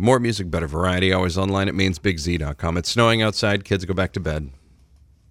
More 0.00 0.18
music, 0.18 0.50
better 0.50 0.66
variety. 0.66 1.12
Always 1.12 1.36
online 1.36 1.68
at 1.68 1.74
mainsbigz.com. 1.74 2.78
It's 2.78 2.90
snowing 2.90 3.20
outside. 3.20 3.66
Kids 3.66 3.84
go 3.84 3.92
back 3.92 4.14
to 4.14 4.20
bed. 4.20 4.50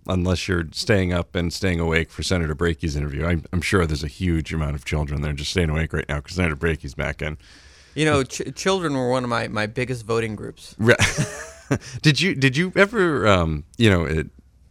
Unless 0.08 0.48
you're 0.48 0.68
staying 0.72 1.12
up 1.12 1.34
and 1.34 1.52
staying 1.52 1.80
awake 1.80 2.12
for 2.12 2.22
Senator 2.22 2.54
Brakey's 2.54 2.96
interview. 2.96 3.26
I'm, 3.26 3.46
I'm 3.52 3.62
sure 3.62 3.88
there's 3.88 4.04
a 4.04 4.08
huge 4.08 4.54
amount 4.54 4.76
of 4.76 4.86
children 4.86 5.22
that 5.22 5.32
are 5.32 5.34
just 5.34 5.50
staying 5.50 5.72
awake 5.72 5.92
right 5.92 6.06
now 6.08 6.18
because 6.18 6.36
Senator 6.36 6.56
Brakey's 6.56 6.94
back 6.94 7.24
in. 7.24 7.40
You 7.96 8.06
know, 8.06 8.24
ch- 8.24 8.54
children 8.54 8.94
were 8.94 9.10
one 9.10 9.24
of 9.24 9.30
my, 9.32 9.48
my 9.48 9.66
biggest 9.66 10.06
voting 10.06 10.36
groups. 10.36 10.76
did 12.04 12.22
you 12.22 12.36
did 12.36 12.56
you 12.56 12.72
ever 12.76 13.28
um, 13.28 13.64
you 13.78 13.90
know 13.90 14.04
it, 14.04 14.28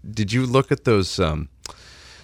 did 0.08 0.32
you 0.32 0.46
look 0.46 0.70
at 0.70 0.84
those 0.84 1.18
um, 1.18 1.48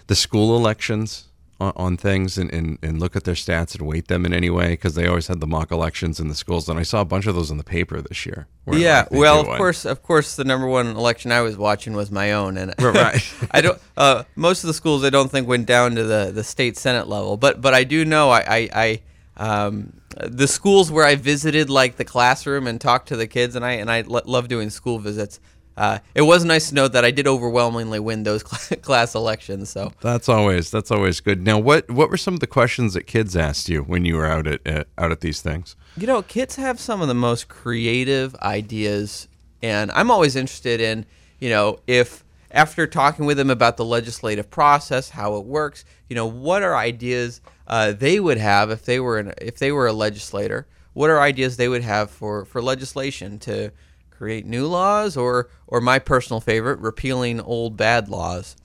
the 0.06 0.15
school 0.15 0.56
elections 0.56 1.27
on, 1.64 1.73
on 1.77 1.96
things 1.96 2.38
and, 2.38 2.52
and, 2.52 2.78
and 2.82 3.00
look 3.00 3.16
at 3.16 3.24
their 3.24 3.34
stats 3.34 3.74
and 3.74 3.86
weight 3.86 4.09
them 4.09 4.24
in 4.24 4.32
any 4.32 4.50
way 4.50 4.68
because 4.68 4.95
they 4.95 5.06
always 5.06 5.27
had 5.27 5.41
the 5.41 5.46
mock 5.46 5.70
elections 5.70 6.20
in 6.20 6.28
the 6.28 6.34
schools 6.34 6.68
and 6.68 6.78
I 6.78 6.82
saw 6.82 7.00
a 7.00 7.04
bunch 7.04 7.27
of 7.27 7.34
those 7.34 7.50
in 7.50 7.56
the 7.59 7.64
paper 7.64 8.00
this 8.00 8.24
year. 8.27 8.46
Yeah, 8.70 9.00
like, 9.00 9.10
well, 9.10 9.40
of 9.40 9.46
one. 9.48 9.59
course, 9.59 9.84
of 9.84 10.02
course, 10.02 10.37
the 10.37 10.45
number 10.45 10.66
one 10.66 10.88
election 10.88 11.32
I 11.32 11.40
was 11.43 11.56
watching 11.56 11.95
was 11.95 12.10
my 12.10 12.32
own, 12.32 12.56
and 12.56 12.74
Right. 12.79 13.23
I 13.51 13.60
don't. 13.60 13.79
Uh, 13.96 14.24
most 14.37 14.65
of 14.65 14.68
the 14.68 14.74
schools 14.74 15.04
I 15.04 15.10
don't 15.10 15.30
think 15.30 15.46
went 15.46 15.66
down 15.66 15.95
to 15.96 16.04
the, 16.04 16.30
the 16.34 16.43
state 16.45 16.76
senate 16.79 17.06
level, 17.09 17.37
but 17.37 17.60
but 17.60 17.74
I 17.74 17.84
do 17.84 18.04
know 18.04 18.30
I 18.30 18.40
I, 18.40 18.68
I 18.74 19.01
um, 19.37 19.93
the 20.16 20.46
schools 20.46 20.90
where 20.90 21.04
I 21.04 21.16
visited 21.16 21.68
like 21.68 21.96
the 21.96 22.04
classroom 22.04 22.66
and 22.66 22.80
talked 22.80 23.09
to 23.09 23.16
the 23.16 23.26
kids, 23.26 23.54
and 23.56 23.65
I 23.65 23.73
and 23.73 23.90
I 23.90 24.01
lo- 24.02 24.23
love 24.24 24.49
doing 24.49 24.71
school 24.71 24.99
visits. 24.99 25.40
Uh, 25.77 25.99
it 26.15 26.23
was 26.23 26.45
nice 26.45 26.69
to 26.69 26.75
know 26.75 26.87
that 26.87 27.05
I 27.05 27.11
did 27.11 27.27
overwhelmingly 27.27 27.99
win 27.99 28.23
those 28.23 28.43
class 28.83 29.15
elections. 29.15 29.71
So 29.71 29.93
That's 30.01 30.29
always 30.29 30.71
that's 30.71 30.91
always 30.91 31.21
good. 31.21 31.43
Now, 31.43 31.59
what 31.59 31.91
what 31.91 32.11
were 32.11 32.17
some 32.17 32.35
of 32.35 32.41
the 32.41 32.47
questions 32.47 32.95
that 32.95 33.05
kids 33.05 33.37
asked 33.37 33.69
you 33.69 33.83
when 33.83 34.05
you 34.05 34.17
were 34.17 34.27
out 34.27 34.47
at, 34.47 34.65
at 34.67 34.89
out 34.99 35.11
at 35.11 35.21
these 35.21 35.41
things? 35.41 35.77
You 35.97 36.07
know, 36.07 36.23
kids 36.23 36.57
have 36.57 36.79
some 36.79 37.01
of 37.02 37.09
the 37.09 37.15
most 37.15 37.49
creative 37.49 38.35
ideas, 38.37 39.29
and 39.63 39.91
I'm 39.93 40.11
always 40.11 40.37
interested 40.37 40.80
in, 40.80 41.07
you 41.41 41.51
know, 41.51 41.80
if 41.87 42.25
after 42.51 42.87
talking 42.87 43.27
with 43.27 43.37
them 43.37 43.51
about 43.51 43.77
the 43.77 43.85
legislative 43.85 44.49
process, 44.51 45.11
how 45.11 45.37
it 45.37 45.45
works, 45.45 45.85
you 46.09 46.15
know, 46.15 46.27
what 46.27 46.63
are 46.63 46.77
ideas 46.77 47.41
uh, 47.67 47.93
they 47.93 48.21
would 48.21 48.39
have 48.39 48.71
if 48.71 48.85
they 48.85 49.01
were 49.01 49.19
an, 49.19 49.33
if 49.41 49.59
they 49.59 49.73
were 49.73 49.89
a 49.89 49.93
legislator? 49.93 50.69
What 50.93 51.11
are 51.11 51.21
ideas 51.21 51.57
they 51.57 51.69
would 51.69 51.83
have 51.83 52.11
for 52.11 52.45
for 52.45 52.63
legislation 52.63 53.41
to 53.41 53.73
create 54.16 54.46
new 54.46 54.66
laws, 54.66 55.16
or 55.16 55.48
or 55.66 55.80
my 55.80 55.98
personal 55.98 56.40
favorite, 56.40 56.79
repealing 56.79 57.40
old 57.40 57.76
bad 57.76 58.09
laws? 58.09 58.56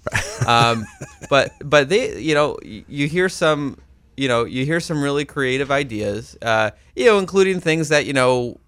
Um, 0.48 0.86
but 1.30 1.52
but 1.64 1.90
they, 1.90 2.20
you 2.20 2.34
know, 2.36 2.58
you 2.64 3.08
hear 3.08 3.30
some 3.30 3.78
you 4.20 4.28
know, 4.28 4.44
you 4.44 4.66
hear 4.66 4.82
some 4.82 5.02
really 5.02 5.24
creative 5.24 5.72
ideas, 5.72 6.38
uh, 6.42 6.72
you 6.94 7.06
know, 7.06 7.20
including 7.20 7.62
things 7.62 7.88
that, 7.88 8.06
you 8.06 8.12
know, 8.12 8.60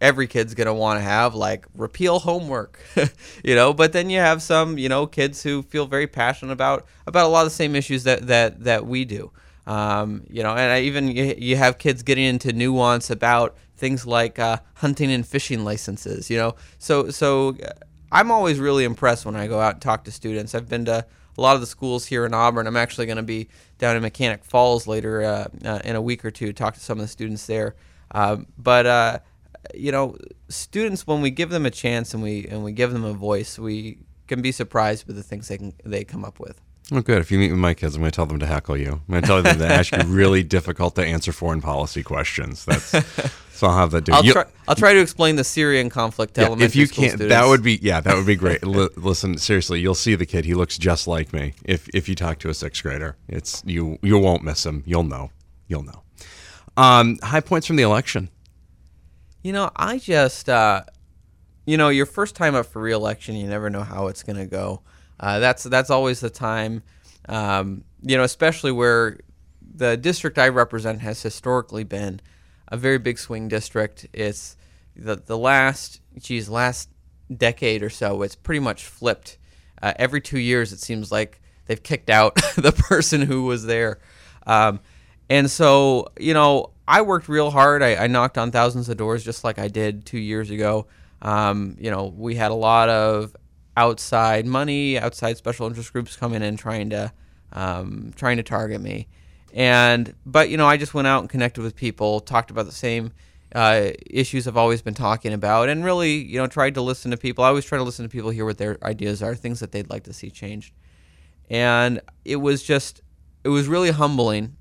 every 0.00 0.28
kid's 0.28 0.54
going 0.54 0.68
to 0.68 0.72
want 0.72 0.98
to 0.98 1.02
have, 1.02 1.34
like 1.34 1.66
repeal 1.74 2.20
homework, 2.20 2.78
you 3.44 3.56
know, 3.56 3.74
but 3.74 3.92
then 3.92 4.08
you 4.08 4.20
have 4.20 4.40
some, 4.40 4.78
you 4.78 4.88
know, 4.88 5.08
kids 5.08 5.42
who 5.42 5.62
feel 5.62 5.86
very 5.86 6.06
passionate 6.06 6.52
about, 6.52 6.86
about 7.08 7.26
a 7.26 7.28
lot 7.28 7.40
of 7.40 7.46
the 7.46 7.56
same 7.56 7.74
issues 7.74 8.04
that, 8.04 8.28
that, 8.28 8.62
that 8.62 8.86
we 8.86 9.04
do. 9.04 9.32
Um, 9.66 10.22
you 10.30 10.44
know, 10.44 10.50
and 10.50 10.70
I 10.72 10.82
even, 10.82 11.08
you, 11.08 11.34
you 11.36 11.56
have 11.56 11.78
kids 11.78 12.04
getting 12.04 12.24
into 12.24 12.52
nuance 12.52 13.10
about 13.10 13.56
things 13.80 14.06
like 14.06 14.38
uh, 14.38 14.58
hunting 14.74 15.10
and 15.10 15.26
fishing 15.26 15.64
licenses, 15.64 16.30
you 16.30 16.36
know, 16.36 16.54
so, 16.78 17.10
so 17.10 17.56
uh, 17.64 17.70
I'm 18.12 18.30
always 18.30 18.60
really 18.60 18.84
impressed 18.84 19.24
when 19.24 19.34
I 19.34 19.46
go 19.46 19.58
out 19.58 19.74
and 19.74 19.82
talk 19.82 20.04
to 20.04 20.12
students. 20.12 20.54
I've 20.54 20.68
been 20.68 20.84
to 20.84 21.06
a 21.38 21.40
lot 21.40 21.54
of 21.54 21.60
the 21.60 21.66
schools 21.66 22.06
here 22.06 22.26
in 22.26 22.34
Auburn. 22.34 22.66
I'm 22.66 22.76
actually 22.76 23.06
going 23.06 23.16
to 23.16 23.22
be 23.22 23.48
down 23.78 23.96
in 23.96 24.02
Mechanic 24.02 24.44
Falls 24.44 24.86
later 24.86 25.22
uh, 25.22 25.48
uh, 25.64 25.80
in 25.84 25.96
a 25.96 26.02
week 26.02 26.24
or 26.24 26.30
two 26.30 26.46
to 26.46 26.52
talk 26.52 26.74
to 26.74 26.80
some 26.80 26.98
of 26.98 27.02
the 27.02 27.08
students 27.08 27.46
there. 27.46 27.76
Um, 28.10 28.46
but 28.58 28.86
uh, 28.86 29.18
you 29.74 29.92
know, 29.92 30.16
students 30.48 31.06
when 31.06 31.22
we 31.22 31.30
give 31.30 31.50
them 31.50 31.66
a 31.66 31.70
chance 31.70 32.12
and 32.14 32.22
we 32.22 32.46
and 32.46 32.62
we 32.64 32.72
give 32.72 32.92
them 32.92 33.04
a 33.04 33.12
voice, 33.12 33.58
we 33.58 33.98
can 34.26 34.42
be 34.42 34.52
surprised 34.52 35.06
with 35.06 35.16
the 35.16 35.22
things 35.22 35.48
they 35.48 35.58
can 35.58 35.72
they 35.84 36.04
come 36.04 36.24
up 36.24 36.40
with. 36.40 36.60
Oh, 36.92 37.00
good. 37.00 37.18
If 37.20 37.30
you 37.30 37.38
meet 37.38 37.50
with 37.50 37.58
my 37.60 37.74
kids, 37.74 37.94
I'm 37.94 38.02
going 38.02 38.10
to 38.10 38.16
tell 38.16 38.26
them 38.26 38.38
to 38.40 38.46
heckle 38.46 38.76
you. 38.76 38.92
I'm 38.92 39.02
going 39.08 39.22
to 39.22 39.26
tell 39.26 39.42
them 39.42 39.58
to 39.58 39.66
ask 39.66 39.92
you 39.92 40.02
really 40.04 40.42
difficult 40.56 40.94
to 40.96 41.04
answer 41.04 41.30
foreign 41.32 41.60
policy 41.60 42.02
questions. 42.02 42.64
That's 42.64 42.86
so 43.52 43.66
I'll 43.68 43.76
have 43.76 43.90
that 43.92 44.04
do. 44.04 44.12
I'll 44.12 44.24
You- 44.24 44.32
try. 44.32 44.44
I'll 44.66 44.74
try 44.74 44.92
to 44.94 45.00
explain 45.00 45.36
the 45.36 45.44
Syrian 45.44 45.88
conflict 45.90 46.34
to 46.34 46.40
Yeah, 46.40 46.46
elementary 46.48 46.66
if 46.66 46.76
you 46.76 46.88
can't, 46.88 47.10
students. 47.12 47.28
that 47.34 47.46
would 47.46 47.62
be 47.62 47.78
yeah, 47.82 48.00
that 48.00 48.16
would 48.16 48.26
be 48.26 48.34
great. 48.36 48.62
Li- 48.66 48.88
listen, 48.96 49.36
seriously, 49.38 49.80
you'll 49.80 49.94
see 49.94 50.14
the 50.14 50.26
kid. 50.26 50.44
He 50.44 50.54
looks 50.54 50.78
just 50.78 51.06
like 51.06 51.32
me. 51.32 51.54
If 51.64 51.88
if 51.94 52.08
you 52.08 52.14
talk 52.14 52.38
to 52.40 52.48
a 52.48 52.54
sixth 52.54 52.82
grader, 52.82 53.16
it's 53.28 53.62
you 53.66 53.98
you 54.02 54.18
won't 54.18 54.42
miss 54.42 54.64
him. 54.66 54.82
You'll 54.86 55.02
know. 55.04 55.30
You'll 55.68 55.82
know. 55.84 56.02
Um, 56.76 57.18
high 57.22 57.40
points 57.40 57.66
from 57.66 57.76
the 57.76 57.82
election. 57.82 58.30
You 59.42 59.52
know, 59.52 59.70
I 59.76 59.98
just, 59.98 60.48
uh, 60.48 60.82
you 61.66 61.76
know, 61.76 61.88
your 61.88 62.06
first 62.06 62.34
time 62.36 62.54
up 62.54 62.66
for 62.66 62.80
reelection, 62.82 63.36
you 63.36 63.46
never 63.48 63.70
know 63.70 63.82
how 63.82 64.06
it's 64.08 64.22
going 64.22 64.36
to 64.36 64.46
go. 64.46 64.82
Uh, 65.20 65.38
that's 65.38 65.64
that's 65.64 65.90
always 65.90 66.20
the 66.20 66.30
time, 66.30 66.82
um, 67.28 67.84
you 68.02 68.16
know, 68.16 68.24
especially 68.24 68.72
where 68.72 69.18
the 69.74 69.96
district 69.96 70.38
I 70.38 70.48
represent 70.48 71.02
has 71.02 71.22
historically 71.22 71.84
been 71.84 72.20
a 72.68 72.78
very 72.78 72.98
big 72.98 73.18
swing 73.18 73.46
district. 73.46 74.06
It's 74.14 74.56
the 74.96 75.16
the 75.16 75.36
last, 75.36 76.00
geez, 76.18 76.48
last 76.48 76.88
decade 77.34 77.82
or 77.82 77.90
so, 77.90 78.22
it's 78.22 78.34
pretty 78.34 78.60
much 78.60 78.84
flipped. 78.84 79.36
Uh, 79.82 79.92
every 79.96 80.20
two 80.20 80.38
years, 80.38 80.72
it 80.72 80.80
seems 80.80 81.12
like 81.12 81.40
they've 81.66 81.82
kicked 81.82 82.10
out 82.10 82.34
the 82.56 82.72
person 82.72 83.20
who 83.20 83.44
was 83.44 83.64
there. 83.66 83.98
Um, 84.46 84.80
and 85.28 85.50
so, 85.50 86.08
you 86.18 86.34
know, 86.34 86.70
I 86.88 87.02
worked 87.02 87.28
real 87.28 87.50
hard. 87.50 87.82
I, 87.82 87.94
I 87.94 88.06
knocked 88.08 88.36
on 88.36 88.50
thousands 88.50 88.88
of 88.88 88.96
doors 88.96 89.22
just 89.22 89.44
like 89.44 89.58
I 89.58 89.68
did 89.68 90.04
two 90.04 90.18
years 90.18 90.50
ago. 90.50 90.86
Um, 91.22 91.76
you 91.78 91.90
know, 91.90 92.12
we 92.16 92.34
had 92.34 92.50
a 92.50 92.54
lot 92.54 92.88
of 92.88 93.36
outside 93.80 94.46
money, 94.46 94.98
outside 94.98 95.36
special 95.36 95.66
interest 95.66 95.92
groups 95.92 96.16
coming 96.16 96.42
in 96.42 96.56
trying 96.56 96.90
to 96.90 97.12
um, 97.52 98.12
trying 98.14 98.36
to 98.36 98.42
target 98.42 98.80
me. 98.80 99.08
And 99.52 100.14
but 100.24 100.50
you 100.50 100.56
know, 100.56 100.66
I 100.66 100.76
just 100.76 100.94
went 100.94 101.08
out 101.08 101.20
and 101.20 101.30
connected 101.30 101.62
with 101.62 101.74
people, 101.74 102.20
talked 102.20 102.50
about 102.50 102.66
the 102.66 102.72
same 102.72 103.12
uh, 103.54 103.90
issues 104.08 104.46
I've 104.46 104.56
always 104.56 104.82
been 104.82 104.94
talking 104.94 105.32
about, 105.32 105.68
and 105.68 105.84
really, 105.84 106.12
you 106.12 106.38
know, 106.38 106.46
tried 106.46 106.74
to 106.74 106.82
listen 106.82 107.10
to 107.10 107.16
people. 107.16 107.42
I 107.42 107.48
always 107.48 107.64
try 107.64 107.78
to 107.78 107.84
listen 107.84 108.04
to 108.04 108.08
people, 108.08 108.30
hear 108.30 108.44
what 108.44 108.58
their 108.58 108.78
ideas 108.84 109.22
are, 109.22 109.34
things 109.34 109.60
that 109.60 109.72
they'd 109.72 109.90
like 109.90 110.04
to 110.04 110.12
see 110.12 110.30
changed. 110.30 110.72
And 111.48 112.00
it 112.24 112.36
was 112.36 112.62
just, 112.62 113.02
it 113.42 113.48
was 113.48 113.66
really 113.66 113.90
humbling 113.90 114.56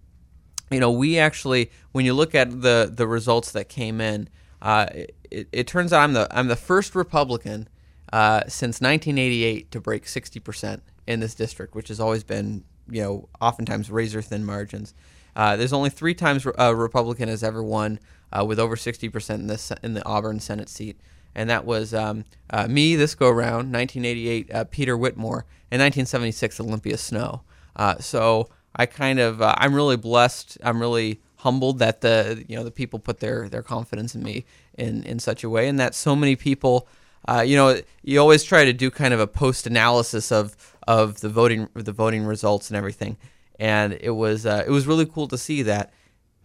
you 0.72 0.80
know, 0.80 0.92
we 0.92 1.18
actually, 1.18 1.72
when 1.92 2.06
you 2.06 2.14
look 2.14 2.36
at 2.36 2.62
the 2.62 2.92
the 2.94 3.08
results 3.08 3.52
that 3.54 3.70
came 3.70 4.00
in, 4.00 4.30
uh, 4.62 4.86
it, 5.32 5.48
it 5.52 5.68
turns 5.68 5.92
out 5.92 6.04
I'm 6.04 6.14
the 6.14 6.28
I'm 6.32 6.48
the 6.48 6.56
first 6.56 6.96
Republican 6.96 7.68
uh, 8.12 8.42
since 8.48 8.82
1988 8.82 9.72
to 9.72 9.82
break 9.82 10.08
60 10.08 10.40
percent 10.40 10.84
in 11.08 11.20
this 11.20 11.36
district, 11.36 11.76
which 11.76 11.88
has 11.88 12.00
always 12.00 12.24
been, 12.24 12.64
you 12.90 13.02
know, 13.02 13.30
oftentimes 13.42 13.90
razor 13.90 14.22
thin 14.22 14.46
margins. 14.46 14.94
Uh, 15.36 15.56
there's 15.56 15.74
only 15.74 15.90
three 15.90 16.14
times 16.14 16.46
a 16.58 16.76
Republican 16.76 17.30
has 17.30 17.44
ever 17.44 17.64
won 17.64 18.00
uh, 18.32 18.44
with 18.46 18.60
over 18.60 18.76
60 18.76 19.10
percent 19.10 19.42
in 19.42 19.48
this 19.48 19.72
in 19.84 19.94
the 19.94 20.06
Auburn 20.06 20.40
Senate 20.40 20.70
seat, 20.70 21.00
and 21.36 21.50
that 21.50 21.66
was 21.66 21.94
um, 21.94 22.26
uh, 22.50 22.68
me 22.68 22.96
this 22.96 23.16
go 23.16 23.30
round, 23.30 23.72
1988, 23.74 24.54
uh, 24.54 24.64
Peter 24.66 24.98
Whitmore, 24.98 25.46
and 25.72 25.82
1976 25.82 26.60
Olympia 26.60 26.98
Snowe. 26.98 27.42
Uh, 27.76 27.98
so 28.00 28.50
I 28.76 28.86
kind 28.86 29.20
of 29.20 29.42
uh, 29.42 29.56
I'm 29.58 29.74
really 29.74 29.98
blessed. 29.98 30.58
I'm 30.64 30.80
really 30.80 31.22
humbled 31.38 31.80
that 31.80 32.02
the 32.02 32.44
you 32.48 32.56
know 32.56 32.64
the 32.64 32.72
people 32.72 33.00
put 33.00 33.20
their 33.20 33.50
their 33.50 33.64
confidence 33.64 34.16
in 34.16 34.24
me 34.24 34.46
in 34.78 35.04
in 35.04 35.20
such 35.20 35.44
a 35.44 35.50
way, 35.50 35.68
and 35.68 35.80
that 35.80 35.96
so 35.96 36.16
many 36.16 36.36
people. 36.36 36.88
Uh, 37.28 37.42
you 37.42 37.56
know, 37.56 37.80
you 38.04 38.20
always 38.20 38.44
try 38.44 38.66
to 38.66 38.74
do 38.74 38.90
kind 38.90 39.14
of 39.14 39.20
a 39.20 39.28
post 39.28 39.68
analysis 39.68 40.32
of 40.32 40.76
of 40.88 41.20
the 41.22 41.30
voting 41.30 41.70
the 41.74 41.92
voting 41.92 42.26
results 42.26 42.70
and 42.70 42.78
everything, 42.78 43.18
and 43.60 43.98
it 44.02 44.12
was 44.12 44.46
uh, 44.46 44.64
it 44.66 44.72
was 44.72 44.88
really 44.88 45.06
cool 45.06 45.28
to 45.28 45.38
see 45.38 45.62
that 45.64 45.94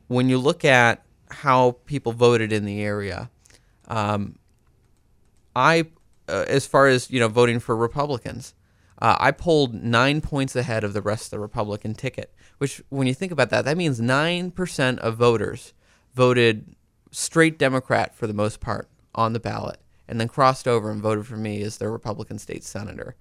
when 0.08 0.28
you 0.28 0.38
look 0.38 0.64
at 0.64 1.04
how 1.30 1.72
people 1.86 2.12
voted 2.12 2.52
in 2.52 2.64
the 2.64 2.82
area, 2.82 3.30
um, 3.88 4.38
I, 5.56 5.86
uh, 6.28 6.44
as 6.48 6.66
far 6.66 6.86
as 6.86 7.10
you 7.10 7.20
know, 7.20 7.28
voting 7.28 7.60
for 7.60 7.76
Republicans, 7.76 8.54
uh, 9.00 9.16
I 9.18 9.30
pulled 9.30 9.74
nine 9.74 10.20
points 10.20 10.54
ahead 10.56 10.84
of 10.84 10.92
the 10.92 11.02
rest 11.02 11.26
of 11.26 11.30
the 11.30 11.40
Republican 11.40 11.94
ticket. 11.94 12.32
Which, 12.58 12.82
when 12.88 13.06
you 13.06 13.14
think 13.14 13.32
about 13.32 13.50
that, 13.50 13.64
that 13.64 13.76
means 13.76 14.00
nine 14.00 14.50
percent 14.50 15.00
of 15.00 15.16
voters 15.16 15.72
voted 16.14 16.74
straight 17.10 17.58
Democrat 17.58 18.14
for 18.14 18.26
the 18.26 18.34
most 18.34 18.60
part 18.60 18.88
on 19.14 19.32
the 19.32 19.40
ballot, 19.40 19.80
and 20.08 20.20
then 20.20 20.28
crossed 20.28 20.68
over 20.68 20.90
and 20.90 21.02
voted 21.02 21.26
for 21.26 21.36
me 21.36 21.62
as 21.62 21.78
their 21.78 21.90
Republican 21.90 22.38
state 22.38 22.64
senator. 22.64 23.16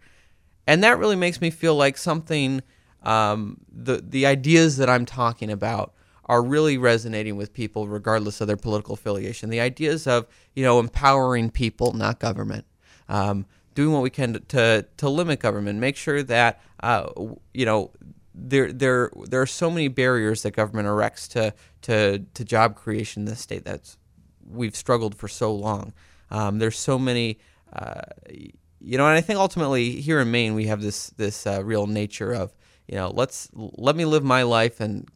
And 0.67 0.83
that 0.83 0.97
really 0.97 1.15
makes 1.15 1.41
me 1.41 1.49
feel 1.49 1.75
like 1.75 1.97
something, 1.97 2.61
um, 3.03 3.57
the, 3.71 4.03
the 4.07 4.25
ideas 4.25 4.77
that 4.77 4.89
I'm 4.89 5.05
talking 5.05 5.51
about 5.51 5.93
are 6.25 6.41
really 6.41 6.77
resonating 6.77 7.35
with 7.35 7.53
people 7.53 7.87
regardless 7.87 8.39
of 8.39 8.47
their 8.47 8.57
political 8.57 8.93
affiliation. 8.93 9.49
The 9.49 9.59
ideas 9.59 10.07
of, 10.07 10.25
you 10.55 10.63
know, 10.63 10.79
empowering 10.79 11.49
people, 11.49 11.93
not 11.93 12.19
government. 12.19 12.65
Um, 13.09 13.45
doing 13.75 13.91
what 13.91 14.03
we 14.03 14.09
can 14.09 14.33
to, 14.33 14.39
to, 14.39 14.85
to 14.97 15.09
limit 15.09 15.39
government, 15.39 15.79
make 15.79 15.97
sure 15.97 16.23
that, 16.23 16.61
uh, 16.81 17.09
you 17.53 17.65
know, 17.65 17.91
there, 18.35 18.71
there, 18.71 19.11
there 19.25 19.41
are 19.41 19.47
so 19.47 19.69
many 19.69 19.87
barriers 19.87 20.43
that 20.43 20.51
government 20.51 20.87
erects 20.87 21.27
to, 21.29 21.53
to, 21.81 22.19
to 22.33 22.45
job 22.45 22.75
creation 22.75 23.23
in 23.23 23.25
this 23.25 23.39
state 23.39 23.65
that's 23.65 23.97
we've 24.49 24.75
struggled 24.75 25.15
for 25.15 25.27
so 25.27 25.53
long. 25.53 25.93
Um, 26.33 26.59
there's 26.59 26.77
so 26.79 26.97
many, 26.97 27.37
uh, 27.71 28.01
you 28.79 28.97
know, 28.97 29.05
and 29.07 29.15
I 29.17 29.21
think 29.21 29.39
ultimately 29.39 30.01
here 30.01 30.19
in 30.19 30.31
Maine 30.31 30.55
we 30.55 30.65
have 30.67 30.81
this 30.81 31.11
this 31.11 31.45
uh, 31.47 31.63
real 31.63 31.87
nature 31.87 32.33
of, 32.33 32.53
you 32.87 32.95
know, 32.95 33.09
let's 33.13 33.49
let 33.53 33.95
me 33.95 34.05
live 34.05 34.23
my 34.23 34.43
life 34.43 34.79
and 34.81 35.07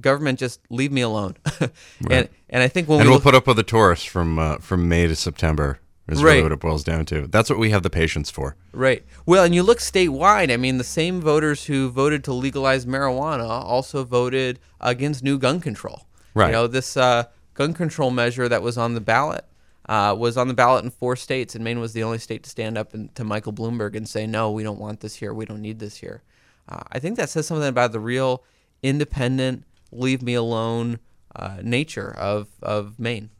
government 0.00 0.38
just 0.38 0.60
leave 0.70 0.92
me 0.92 1.00
alone. 1.00 1.34
and 2.10 2.28
and 2.50 2.62
I 2.62 2.68
think 2.68 2.88
when 2.88 3.00
and 3.00 3.06
we 3.06 3.10
we'll 3.10 3.16
look- 3.16 3.22
put 3.24 3.34
up 3.34 3.46
with 3.46 3.56
the 3.56 3.62
tourists 3.62 4.04
from 4.04 4.38
uh, 4.38 4.58
from 4.58 4.88
May 4.88 5.06
to 5.06 5.16
September. 5.16 5.80
Is 6.08 6.22
Right. 6.22 6.34
really 6.34 6.42
what 6.44 6.52
it 6.52 6.60
boils 6.60 6.84
down 6.84 7.04
to. 7.06 7.26
That's 7.26 7.50
what 7.50 7.58
we 7.58 7.70
have 7.70 7.82
the 7.82 7.90
patience 7.90 8.30
for. 8.30 8.54
Right. 8.72 9.04
Well, 9.26 9.42
and 9.42 9.52
you 9.52 9.64
look 9.64 9.78
statewide. 9.80 10.52
I 10.52 10.56
mean, 10.56 10.78
the 10.78 10.84
same 10.84 11.20
voters 11.20 11.64
who 11.64 11.88
voted 11.90 12.22
to 12.24 12.32
legalize 12.32 12.86
marijuana 12.86 13.48
also 13.48 14.04
voted 14.04 14.60
against 14.80 15.24
new 15.24 15.36
gun 15.36 15.58
control. 15.58 16.06
Right. 16.32 16.46
You 16.46 16.52
know, 16.52 16.66
this 16.68 16.96
uh, 16.96 17.24
gun 17.54 17.72
control 17.74 18.12
measure 18.12 18.48
that 18.48 18.62
was 18.62 18.78
on 18.78 18.94
the 18.94 19.00
ballot 19.00 19.46
uh, 19.88 20.14
was 20.18 20.36
on 20.36 20.48
the 20.48 20.54
ballot 20.54 20.84
in 20.84 20.90
four 20.90 21.16
states, 21.16 21.54
and 21.54 21.62
Maine 21.64 21.80
was 21.80 21.92
the 21.92 22.02
only 22.02 22.18
state 22.18 22.42
to 22.42 22.50
stand 22.50 22.76
up 22.76 22.94
and, 22.94 23.14
to 23.14 23.24
Michael 23.24 23.52
Bloomberg 23.52 23.96
and 23.96 24.08
say, 24.08 24.26
"No, 24.26 24.50
we 24.50 24.62
don't 24.62 24.78
want 24.78 25.00
this 25.00 25.16
here. 25.16 25.32
We 25.32 25.44
don't 25.44 25.62
need 25.62 25.78
this 25.78 25.96
here." 25.96 26.22
Uh, 26.68 26.82
I 26.90 26.98
think 26.98 27.16
that 27.16 27.30
says 27.30 27.46
something 27.46 27.68
about 27.68 27.92
the 27.92 28.00
real 28.00 28.42
independent, 28.82 29.64
leave 29.92 30.22
me 30.22 30.34
alone 30.34 30.98
uh, 31.34 31.58
nature 31.62 32.14
of 32.16 32.48
of 32.62 32.98
Maine. 32.98 33.30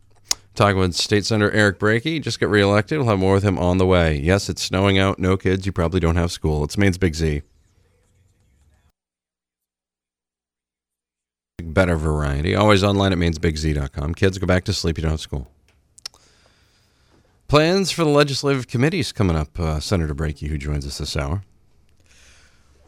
Talking 0.55 0.79
with 0.79 0.95
State 0.95 1.27
Senator 1.27 1.51
Eric 1.51 1.79
Brakey, 1.79 2.19
just 2.19 2.41
got 2.41 2.49
reelected. 2.49 2.99
We'll 2.99 3.09
have 3.09 3.19
more 3.19 3.35
with 3.35 3.43
him 3.43 3.59
on 3.59 3.77
the 3.77 3.85
way. 3.85 4.17
Yes, 4.17 4.49
it's 4.49 4.63
snowing 4.63 4.99
out. 4.99 5.19
No 5.19 5.37
kids. 5.37 5.67
You 5.67 5.73
probably 5.73 6.01
don't 6.01 6.17
have 6.17 6.33
school. 6.33 6.65
It's 6.65 6.79
Maine's 6.79 6.97
Big 6.97 7.15
Z. 7.15 7.43
Better 11.63 11.97
variety. 11.97 12.55
Always 12.55 12.83
online 12.83 13.13
at 13.13 13.19
mainsbigz.com. 13.19 14.15
Kids 14.15 14.39
go 14.39 14.47
back 14.47 14.65
to 14.65 14.73
sleep. 14.73 14.97
You 14.97 15.03
don't 15.03 15.11
have 15.11 15.21
school. 15.21 15.47
Plans 17.49 17.93
for 17.93 18.03
the 18.03 18.11
legislative 18.11 18.67
committees 18.67 19.13
coming 19.13 19.37
up. 19.37 19.59
Uh, 19.59 19.79
Senator 19.79 20.15
Brakey, 20.15 20.49
who 20.49 20.59
joins 20.59 20.87
us 20.87 20.99
this 20.99 21.17
hour. 21.17 21.43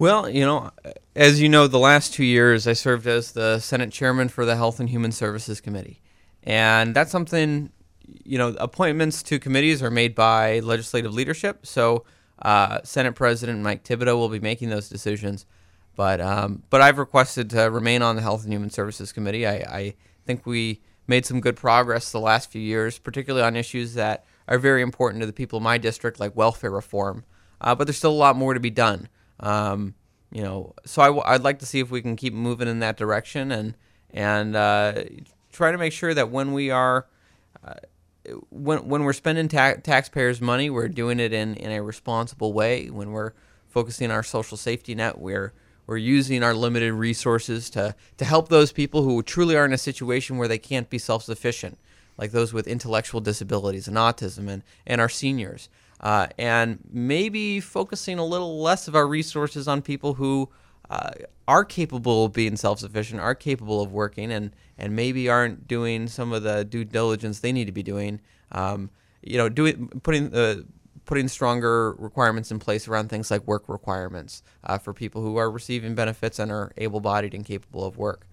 Well, 0.01 0.29
you 0.29 0.45
know, 0.45 0.71
as 1.17 1.41
you 1.41 1.49
know, 1.49 1.67
the 1.67 1.79
last 1.79 2.13
two 2.15 2.25
years 2.25 2.67
I 2.67 2.73
served 2.73 3.07
as 3.07 3.33
the 3.33 3.59
Senate 3.59 3.93
chairman 3.93 4.29
for 4.29 4.45
the 4.45 4.57
Health 4.57 4.79
and 4.79 4.89
Human 4.89 5.13
Services 5.13 5.61
Committee. 5.61 6.01
And 6.43 6.95
that's 6.95 7.11
something, 7.11 7.71
you 8.25 8.39
know, 8.39 8.55
appointments 8.59 9.23
to 9.25 9.39
committees 9.39 9.83
are 9.83 9.91
made 9.91 10.15
by 10.15 10.61
legislative 10.61 11.13
leadership. 11.13 11.67
So 11.67 12.05
uh, 12.43 12.81
Senate 12.85 13.15
President 13.17 13.61
Mike 13.61 13.85
Thibodeau 13.85 14.17
will 14.17 14.29
be 14.29 14.41
making 14.41 14.71
those 14.71 14.89
decisions. 14.89 15.47
But, 15.97 16.21
um, 16.21 16.63
but 16.71 16.81
I've 16.81 16.99
requested 16.99 17.51
to 17.51 17.63
remain 17.71 18.03
on 18.03 18.15
the 18.15 18.23
Health 18.23 18.45
and 18.45 18.53
Human 18.53 18.71
Services 18.71 19.13
Committee. 19.13 19.49
I, 19.49 19.55
I 19.55 19.95
think 20.27 20.47
we 20.47 20.81
made 21.09 21.27
some 21.27 21.41
good 21.41 21.57
progress 21.57 22.13
the 22.13 22.21
last 22.21 22.53
few 22.53 22.63
years, 22.63 22.99
particularly 22.99 23.45
on 23.45 23.57
issues 23.57 23.95
that 23.95 24.25
are 24.49 24.59
very 24.59 24.83
important 24.83 25.21
to 25.21 25.27
the 25.27 25.33
people 25.33 25.59
in 25.59 25.63
my 25.63 25.79
district, 25.79 26.19
like 26.19 26.35
welfare 26.35 26.71
reform. 26.71 27.25
Uh, 27.61 27.75
but 27.75 27.87
there's 27.87 27.97
still 27.97 28.13
a 28.13 28.13
lot 28.13 28.35
more 28.35 28.55
to 28.55 28.61
be 28.61 28.71
done. 28.71 29.09
Um, 29.41 29.95
you 30.33 30.43
know, 30.43 30.75
so 30.85 31.03
I, 31.03 31.33
would 31.33 31.45
like 31.45 31.61
to 31.61 31.67
see 31.67 31.81
if 31.81 31.91
we 31.91 32.03
can 32.03 32.17
keep 32.17 32.35
moving 32.35 32.69
in 32.69 32.81
that 32.81 32.97
direction 32.97 33.53
and 33.53 33.77
and 34.11 34.57
uh, 34.57 35.05
try 35.53 35.71
to 35.71 35.79
make 35.79 35.93
sure 35.93 36.15
that 36.15 36.31
when 36.31 36.53
we 36.53 36.71
are 36.71 37.07
uh, 37.65 37.75
when 38.51 38.89
when 38.89 39.05
we're 39.05 39.13
spending 39.13 39.49
ta- 39.49 39.77
taxpayers' 39.83 40.41
money, 40.41 40.71
we're 40.71 40.89
doing 40.89 41.21
it 41.21 41.33
in, 41.33 41.55
in 41.55 41.71
a 41.71 41.83
responsible 41.83 42.53
way. 42.53 42.89
When 42.89 43.13
we're 43.13 43.33
focusing 43.69 44.11
our 44.11 44.23
social 44.23 44.57
safety 44.57 44.95
net, 44.95 45.19
we're 45.19 45.53
we're 45.87 45.97
using 45.97 46.43
our 46.43 46.55
limited 46.55 46.93
resources 46.93 47.71
to 47.71 47.95
to 48.19 48.25
help 48.25 48.49
those 48.49 48.73
people 48.73 49.03
who 49.03 49.23
truly 49.23 49.57
are 49.57 49.65
in 49.65 49.73
a 49.73 49.79
situation 49.79 50.37
where 50.37 50.49
they 50.49 50.59
can't 50.59 50.91
be 50.91 50.99
self 50.99 51.23
sufficient, 51.25 51.79
like 52.19 52.33
those 52.33 52.53
with 52.53 52.67
intellectual 52.67 53.21
disabilities 53.21 53.89
and 53.89 53.97
autism, 53.97 54.49
and 54.49 54.63
and 54.87 55.01
our 55.01 55.09
seniors. 55.09 55.69
Uh, 56.01 56.29
and 56.39 56.79
maybe 56.93 57.59
focusing 57.59 58.19
a 58.19 58.25
little 58.25 58.61
less 58.63 58.87
of 58.87 58.95
our 58.95 59.07
resources 59.07 59.67
on 59.67 59.83
people 59.83 60.15
who 60.15 60.49
uh, 60.91 61.11
are 61.49 61.65
capable 61.65 62.27
of 62.27 62.33
being 62.33 62.57
self-sufficient, 62.57 63.21
are 63.21 63.35
capable 63.35 63.83
of 63.83 63.93
working, 63.93 64.31
and 64.31 64.55
and 64.77 64.95
maybe 64.95 65.29
aren't 65.29 65.67
doing 65.67 66.07
some 66.07 66.33
of 66.33 66.43
the 66.43 66.65
due 66.65 66.85
diligence 66.85 67.41
they 67.41 67.53
need 67.53 67.65
to 67.67 67.73
be 67.73 67.83
doing. 67.83 68.21
Um, 68.53 68.91
you 69.23 69.39
know, 69.39 69.49
doing 69.49 69.89
putting 70.03 70.31
the 70.31 70.67
putting 71.05 71.27
stronger 71.27 71.93
requirements 71.93 72.51
in 72.51 72.59
place 72.59 72.87
around 72.87 73.09
things 73.09 73.31
like 73.31 73.47
work 73.47 73.67
requirements 73.67 74.43
uh, 74.65 74.77
for 74.77 74.93
people 74.93 75.23
who 75.23 75.37
are 75.39 75.51
receiving 75.51 75.95
benefits 75.95 76.39
and 76.39 76.53
are 76.53 76.71
able-bodied 76.77 77.33
and 77.33 77.47
capable 77.47 77.87
of 77.87 77.97
work. 77.97 78.28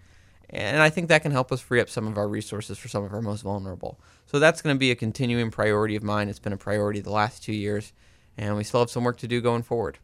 And 0.49 0.81
I 0.81 0.89
think 0.89 1.09
that 1.09 1.21
can 1.21 1.31
help 1.31 1.51
us 1.51 1.61
free 1.61 1.79
up 1.81 1.89
some 1.89 2.07
of 2.07 2.17
our 2.17 2.27
resources 2.27 2.77
for 2.77 2.87
some 2.87 3.03
of 3.03 3.13
our 3.13 3.21
most 3.21 3.41
vulnerable. 3.41 3.99
So 4.25 4.39
that's 4.39 4.61
going 4.61 4.75
to 4.75 4.79
be 4.79 4.91
a 4.91 4.95
continuing 4.95 5.51
priority 5.51 5.95
of 5.95 6.03
mine. 6.03 6.29
It's 6.29 6.39
been 6.39 6.53
a 6.53 6.57
priority 6.57 6.99
the 6.99 7.11
last 7.11 7.43
two 7.43 7.53
years, 7.53 7.93
and 8.37 8.55
we 8.55 8.63
still 8.63 8.79
have 8.81 8.89
some 8.89 9.03
work 9.03 9.17
to 9.17 9.27
do 9.27 9.41
going 9.41 9.63
forward. 9.63 9.97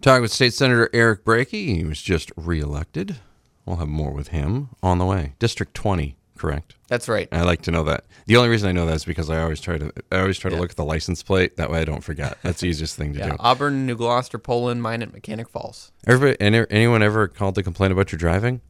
Talking 0.00 0.22
with 0.22 0.32
State 0.32 0.52
Senator 0.54 0.90
Eric 0.92 1.24
Brakey. 1.24 1.76
He 1.76 1.84
was 1.84 2.00
just 2.02 2.30
reelected. 2.36 3.16
We'll 3.64 3.76
have 3.76 3.88
more 3.88 4.12
with 4.12 4.28
him 4.28 4.68
on 4.82 4.98
the 4.98 5.04
way. 5.06 5.32
District 5.38 5.74
20, 5.74 6.16
correct? 6.36 6.74
That's 6.88 7.08
right. 7.08 7.28
I 7.32 7.42
like 7.42 7.62
to 7.62 7.70
know 7.70 7.82
that. 7.84 8.04
The 8.26 8.36
only 8.36 8.48
reason 8.48 8.68
I 8.68 8.72
know 8.72 8.86
that 8.86 8.94
is 8.96 9.04
because 9.04 9.30
I 9.30 9.40
always 9.42 9.60
try 9.60 9.78
to 9.78 9.90
I 10.12 10.20
always 10.20 10.38
try 10.38 10.50
to 10.50 10.56
look 10.56 10.70
at 10.70 10.76
the 10.76 10.84
license 10.84 11.22
plate. 11.22 11.56
That 11.56 11.70
way 11.70 11.80
I 11.80 11.84
don't 11.84 12.04
forget. 12.04 12.38
That's 12.42 12.60
the 12.60 12.68
easiest 12.68 12.94
thing 12.96 13.14
to 13.14 13.18
Yeah, 13.18 13.30
do. 13.30 13.36
Auburn, 13.40 13.86
New 13.86 13.96
Gloucester, 13.96 14.38
Poland, 14.38 14.82
Minot 14.82 15.12
Mechanic 15.12 15.48
Falls. 15.48 15.90
Everybody, 16.06 16.40
any, 16.40 16.64
anyone 16.70 17.02
ever 17.02 17.26
called 17.26 17.54
to 17.56 17.62
complain 17.62 17.90
about 17.90 18.12
your 18.12 18.18
driving? 18.18 18.60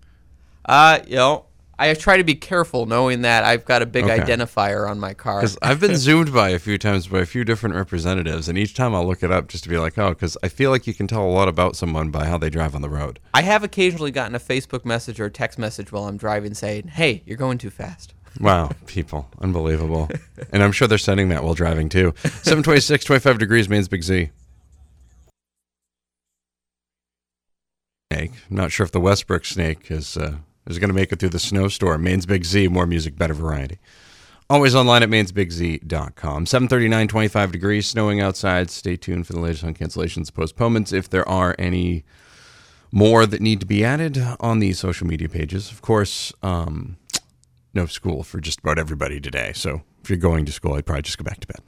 Uh, 0.66 0.98
you 1.06 1.16
know, 1.16 1.44
I 1.78 1.92
try 1.94 2.16
to 2.16 2.24
be 2.24 2.34
careful 2.34 2.86
knowing 2.86 3.20
that 3.22 3.44
I've 3.44 3.64
got 3.66 3.82
a 3.82 3.86
big 3.86 4.04
Okay. 4.04 4.18
identifier 4.18 4.88
on 4.88 4.98
my 4.98 5.12
car. 5.14 5.40
Because 5.40 5.58
I've 5.62 5.78
been 5.78 5.96
zoomed 5.96 6.32
by 6.32 6.48
a 6.50 6.58
few 6.58 6.78
times 6.78 7.06
by 7.06 7.20
a 7.20 7.26
few 7.26 7.44
different 7.44 7.74
representatives, 7.76 8.48
and 8.48 8.56
each 8.56 8.74
time 8.74 8.94
I'll 8.94 9.06
look 9.06 9.22
it 9.22 9.30
up 9.30 9.46
just 9.48 9.62
to 9.64 9.70
be 9.70 9.76
like, 9.78 9.98
oh, 9.98 10.08
because 10.08 10.38
I 10.42 10.48
feel 10.48 10.70
like 10.70 10.86
you 10.86 10.94
can 10.94 11.06
tell 11.06 11.22
a 11.22 11.28
lot 11.30 11.48
about 11.48 11.76
someone 11.76 12.10
by 12.10 12.26
how 12.26 12.38
they 12.38 12.48
drive 12.50 12.74
on 12.74 12.80
the 12.82 12.88
road. 12.88 13.20
I 13.34 13.42
have 13.42 13.62
occasionally 13.62 14.10
gotten 14.10 14.34
a 14.34 14.40
Facebook 14.40 14.84
message 14.86 15.20
or 15.20 15.26
a 15.26 15.30
text 15.30 15.58
message 15.58 15.92
while 15.92 16.04
I'm 16.08 16.16
driving 16.16 16.54
saying, 16.54 16.88
"Hey, 16.88 17.22
you're 17.26 17.36
going 17.36 17.58
too 17.58 17.70
fast." 17.70 18.12
Wow, 18.38 18.72
people, 18.84 19.30
unbelievable. 19.40 20.10
and 20.52 20.62
I'm 20.62 20.70
sure 20.72 20.86
they're 20.86 20.98
sending 20.98 21.30
that 21.30 21.42
while 21.42 21.54
driving 21.54 21.88
too. 21.88 22.12
726, 22.22 23.02
25 23.06 23.38
degrees 23.38 23.66
means 23.70 23.88
Big 23.88 24.02
Z. 24.02 24.28
Snake. 28.12 28.32
Not 28.50 28.72
sure 28.72 28.84
if 28.84 28.92
the 28.92 29.00
Westbrook 29.00 29.46
snake 29.46 29.90
is 29.90 30.18
uh, 30.18 30.36
is 30.66 30.78
going 30.78 30.88
to 30.88 30.94
make 30.94 31.12
it 31.12 31.18
through 31.18 31.30
the 31.30 31.38
snowstorm. 31.38 32.02
Maine's 32.02 32.26
Big 32.26 32.44
Z, 32.44 32.68
more 32.68 32.86
music, 32.86 33.16
better 33.16 33.34
variety. 33.34 33.78
Always 34.48 34.74
online 34.74 35.02
at 35.02 35.08
mainsbigz.com. 35.08 36.46
739, 36.46 37.08
25 37.08 37.52
degrees, 37.52 37.86
snowing 37.86 38.20
outside. 38.20 38.70
Stay 38.70 38.96
tuned 38.96 39.26
for 39.26 39.32
the 39.32 39.40
latest 39.40 39.64
on 39.64 39.74
cancellations, 39.74 40.32
postponements. 40.32 40.92
If 40.92 41.10
there 41.10 41.28
are 41.28 41.56
any 41.58 42.04
more 42.92 43.26
that 43.26 43.40
need 43.40 43.58
to 43.60 43.66
be 43.66 43.84
added 43.84 44.22
on 44.38 44.60
the 44.60 44.72
social 44.72 45.06
media 45.06 45.28
pages, 45.28 45.70
of 45.72 45.82
course, 45.82 46.32
um, 46.42 46.96
no 47.74 47.86
school 47.86 48.22
for 48.22 48.40
just 48.40 48.60
about 48.60 48.78
everybody 48.78 49.20
today. 49.20 49.52
So 49.52 49.82
if 50.02 50.10
you're 50.10 50.16
going 50.16 50.44
to 50.46 50.52
school, 50.52 50.74
I'd 50.74 50.86
probably 50.86 51.02
just 51.02 51.18
go 51.18 51.24
back 51.24 51.40
to 51.40 51.48
bed. 51.48 51.60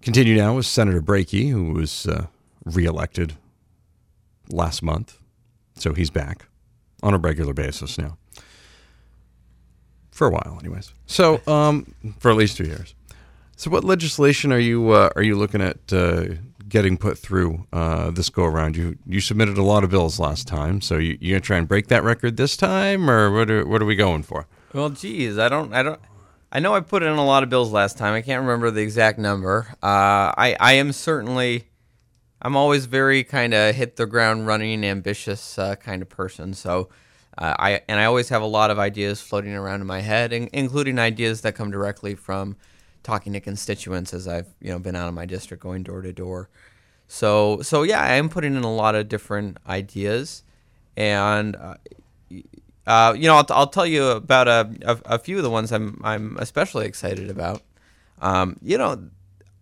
Continue 0.00 0.36
now 0.36 0.56
with 0.56 0.64
Senator 0.64 1.02
Brakey, 1.02 1.50
who 1.50 1.74
was 1.74 2.06
uh, 2.06 2.26
reelected 2.64 3.34
last 4.48 4.82
month. 4.82 5.18
So 5.74 5.92
he's 5.92 6.08
back 6.08 6.46
on 7.02 7.14
a 7.14 7.18
regular 7.18 7.54
basis 7.54 7.98
now. 7.98 8.16
For 10.10 10.26
a 10.26 10.30
while, 10.30 10.58
anyways. 10.60 10.92
So, 11.06 11.40
um, 11.46 11.94
for 12.18 12.30
at 12.30 12.36
least 12.36 12.56
two 12.56 12.64
years. 12.64 12.94
So, 13.56 13.70
what 13.70 13.84
legislation 13.84 14.52
are 14.52 14.58
you 14.58 14.90
uh, 14.90 15.10
are 15.16 15.22
you 15.22 15.36
looking 15.36 15.62
at 15.62 15.92
uh, 15.92 16.24
getting 16.68 16.96
put 16.98 17.18
through 17.18 17.66
uh, 17.72 18.10
this 18.10 18.28
go 18.28 18.44
around? 18.44 18.76
You 18.76 18.98
you 19.06 19.20
submitted 19.20 19.56
a 19.56 19.62
lot 19.62 19.82
of 19.84 19.90
bills 19.90 20.18
last 20.18 20.46
time, 20.46 20.80
so 20.80 20.98
you 20.98 21.16
you 21.20 21.32
gonna 21.32 21.40
try 21.40 21.56
and 21.56 21.66
break 21.66 21.88
that 21.88 22.02
record 22.04 22.36
this 22.36 22.56
time, 22.56 23.08
or 23.08 23.30
what 23.32 23.50
are 23.50 23.66
what 23.66 23.80
are 23.80 23.86
we 23.86 23.96
going 23.96 24.22
for? 24.22 24.46
Well, 24.72 24.90
geez, 24.90 25.36
I 25.36 25.48
don't, 25.48 25.74
I 25.74 25.82
don't, 25.82 26.00
I 26.52 26.60
know 26.60 26.74
I 26.74 26.80
put 26.80 27.02
in 27.02 27.10
a 27.12 27.24
lot 27.24 27.42
of 27.42 27.48
bills 27.48 27.72
last 27.72 27.98
time. 27.98 28.14
I 28.14 28.22
can't 28.22 28.42
remember 28.42 28.70
the 28.70 28.82
exact 28.82 29.18
number. 29.18 29.66
Uh, 29.82 30.30
I, 30.36 30.56
I 30.60 30.72
am 30.74 30.92
certainly, 30.92 31.64
I'm 32.42 32.56
always 32.56 32.86
very 32.86 33.22
kind 33.22 33.52
of 33.52 33.74
hit 33.74 33.96
the 33.96 34.06
ground 34.06 34.46
running, 34.46 34.84
ambitious 34.84 35.58
uh, 35.58 35.76
kind 35.76 36.00
of 36.02 36.08
person. 36.08 36.54
So 36.54 36.88
uh, 37.36 37.54
I 37.58 37.82
and 37.88 38.00
I 38.00 38.06
always 38.06 38.28
have 38.30 38.42
a 38.42 38.46
lot 38.46 38.70
of 38.70 38.78
ideas 38.78 39.20
floating 39.20 39.54
around 39.54 39.80
in 39.80 39.86
my 39.86 40.00
head, 40.00 40.32
in, 40.32 40.48
including 40.52 40.98
ideas 40.98 41.42
that 41.42 41.54
come 41.54 41.70
directly 41.70 42.14
from 42.14 42.56
talking 43.02 43.32
to 43.32 43.40
constituents 43.40 44.14
as 44.14 44.26
I've 44.26 44.48
you 44.60 44.70
know 44.70 44.78
been 44.78 44.96
out 44.96 45.08
of 45.08 45.14
my 45.14 45.26
district, 45.26 45.62
going 45.62 45.82
door 45.82 46.00
to 46.02 46.12
door. 46.12 46.48
So 47.08 47.60
so 47.62 47.82
yeah, 47.82 48.00
I 48.00 48.14
am 48.14 48.28
putting 48.28 48.54
in 48.54 48.62
a 48.62 48.74
lot 48.74 48.94
of 48.94 49.08
different 49.08 49.58
ideas, 49.68 50.42
and 50.96 51.56
uh, 51.56 51.74
uh, 52.86 53.14
you 53.16 53.28
know 53.28 53.36
I'll, 53.36 53.46
I'll 53.50 53.66
tell 53.66 53.86
you 53.86 54.04
about 54.08 54.48
a, 54.48 54.70
a, 54.82 55.14
a, 55.14 55.18
few 55.18 55.36
of 55.36 55.42
the 55.42 55.50
ones 55.50 55.72
I'm 55.72 56.00
I'm 56.02 56.38
especially 56.38 56.86
excited 56.86 57.28
about. 57.28 57.62
Um, 58.22 58.56
you 58.62 58.78
know, 58.78 59.10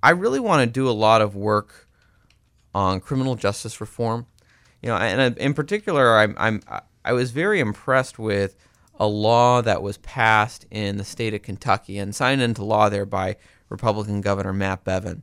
I 0.03 0.11
really 0.11 0.41
want 0.41 0.61
to 0.61 0.67
do 0.67 0.89
a 0.89 0.93
lot 0.93 1.23
of 1.23 1.35
work 1.35 1.88
on 2.75 3.01
criminal 3.01 3.35
justice 3.35 3.81
reform. 3.81 4.27
You 4.83 4.91
know, 4.91 4.97
and 4.97 5.37
in 5.39 5.55
particular, 5.55 6.17
I'm 6.17 6.35
I'm 6.39 6.63
I 7.05 7.13
was 7.13 7.31
very 7.31 7.61
impressed 7.61 8.19
with 8.19 8.57
a 8.99 9.07
law 9.07 9.63
that 9.63 9.83
was 9.83 9.99
passed 9.99 10.67
in 10.71 10.97
the 10.97 11.05
state 11.05 11.35
of 11.35 11.43
Kentucky 11.43 11.99
and 11.99 12.15
signed 12.15 12.43
into 12.43 12.65
law 12.65 12.89
there 12.89 13.07
by 13.07 13.37
Republican 13.69 14.21
Governor 14.21 14.53
Matt 14.53 14.85
Bevin, 14.85 15.23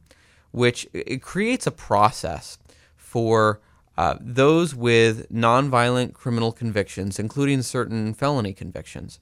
which 0.52 0.88
it 0.94 1.22
creates 1.22 1.68
a 1.68 1.72
process 1.72 2.58
for 2.96 3.62
uh, 3.98 4.16
those 4.20 4.76
with 4.76 5.30
nonviolent 5.32 6.14
criminal 6.14 6.52
convictions, 6.52 7.20
including 7.20 7.62
certain 7.62 8.14
felony 8.14 8.54
convictions 8.54 9.20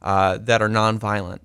uh, 0.00 0.38
that 0.38 0.62
are 0.62 0.68
nonviolent, 0.68 1.40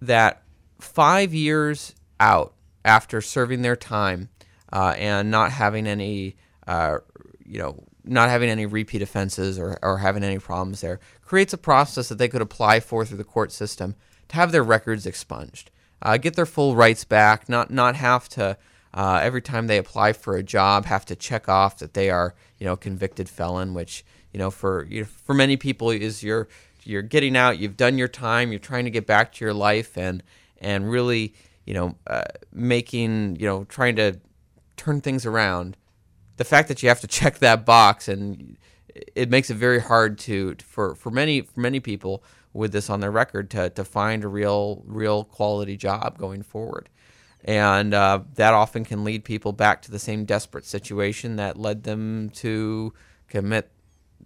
that 0.00 0.42
five 0.78 1.32
years 1.32 1.94
out 2.20 2.54
after 2.84 3.20
serving 3.20 3.62
their 3.62 3.76
time 3.76 4.28
uh, 4.74 4.92
and 4.98 5.30
not 5.30 5.52
having 5.52 5.86
any, 5.86 6.36
uh, 6.66 6.98
you 7.46 7.58
know, 7.58 7.82
not 8.04 8.28
having 8.28 8.50
any 8.50 8.66
repeat 8.66 9.00
offenses 9.00 9.58
or, 9.58 9.78
or 9.82 9.98
having 9.98 10.24
any 10.24 10.38
problems 10.38 10.80
there, 10.82 11.00
creates 11.22 11.52
a 11.52 11.58
process 11.58 12.08
that 12.08 12.18
they 12.18 12.28
could 12.28 12.42
apply 12.42 12.80
for 12.80 13.04
through 13.04 13.16
the 13.16 13.24
court 13.24 13.52
system 13.52 13.94
to 14.28 14.36
have 14.36 14.52
their 14.52 14.64
records 14.64 15.06
expunged, 15.06 15.70
uh, 16.02 16.16
get 16.16 16.34
their 16.34 16.44
full 16.44 16.74
rights 16.74 17.04
back, 17.04 17.48
not 17.48 17.70
not 17.70 17.94
have 17.94 18.28
to 18.30 18.58
uh, 18.92 19.20
every 19.22 19.40
time 19.40 19.68
they 19.68 19.78
apply 19.78 20.12
for 20.12 20.36
a 20.36 20.42
job 20.42 20.86
have 20.86 21.04
to 21.04 21.16
check 21.16 21.48
off 21.48 21.78
that 21.78 21.94
they 21.94 22.10
are 22.10 22.34
you 22.58 22.66
know 22.66 22.76
convicted 22.76 23.28
felon, 23.28 23.74
which 23.74 24.04
you 24.32 24.38
know 24.38 24.50
for 24.50 24.86
you 24.90 25.02
know, 25.02 25.06
for 25.06 25.34
many 25.34 25.56
people 25.56 25.90
is 25.90 26.22
you're 26.22 26.48
you're 26.82 27.02
getting 27.02 27.36
out, 27.36 27.58
you've 27.58 27.76
done 27.76 27.96
your 27.96 28.08
time, 28.08 28.50
you're 28.50 28.58
trying 28.58 28.84
to 28.84 28.90
get 28.90 29.06
back 29.06 29.32
to 29.34 29.44
your 29.44 29.54
life 29.54 29.96
and 29.96 30.22
and 30.58 30.90
really 30.90 31.32
you 31.64 31.74
know 31.74 31.94
uh, 32.08 32.24
making 32.52 33.36
you 33.36 33.46
know 33.46 33.64
trying 33.64 33.94
to 33.96 34.18
turn 34.76 35.00
things 35.00 35.24
around 35.26 35.76
the 36.36 36.44
fact 36.44 36.68
that 36.68 36.82
you 36.82 36.88
have 36.88 37.00
to 37.00 37.06
check 37.18 37.38
that 37.38 37.64
box 37.64 38.08
and 38.08 38.56
it 39.14 39.28
makes 39.30 39.50
it 39.50 39.54
very 39.54 39.80
hard 39.80 40.18
to 40.18 40.56
for 40.64 40.94
for 40.94 41.10
many 41.10 41.40
for 41.42 41.60
many 41.60 41.80
people 41.80 42.22
with 42.52 42.72
this 42.72 42.88
on 42.88 43.00
their 43.00 43.10
record 43.10 43.50
to 43.50 43.70
to 43.70 43.84
find 43.84 44.24
a 44.24 44.28
real 44.28 44.82
real 44.86 45.24
quality 45.24 45.76
job 45.76 46.18
going 46.18 46.42
forward. 46.42 46.88
And 47.46 47.92
uh, 47.92 48.20
that 48.36 48.54
often 48.54 48.86
can 48.86 49.04
lead 49.04 49.22
people 49.24 49.52
back 49.52 49.82
to 49.82 49.90
the 49.90 49.98
same 49.98 50.24
desperate 50.24 50.64
situation 50.64 51.36
that 51.36 51.58
led 51.58 51.82
them 51.82 52.30
to 52.36 52.94
commit 53.28 53.70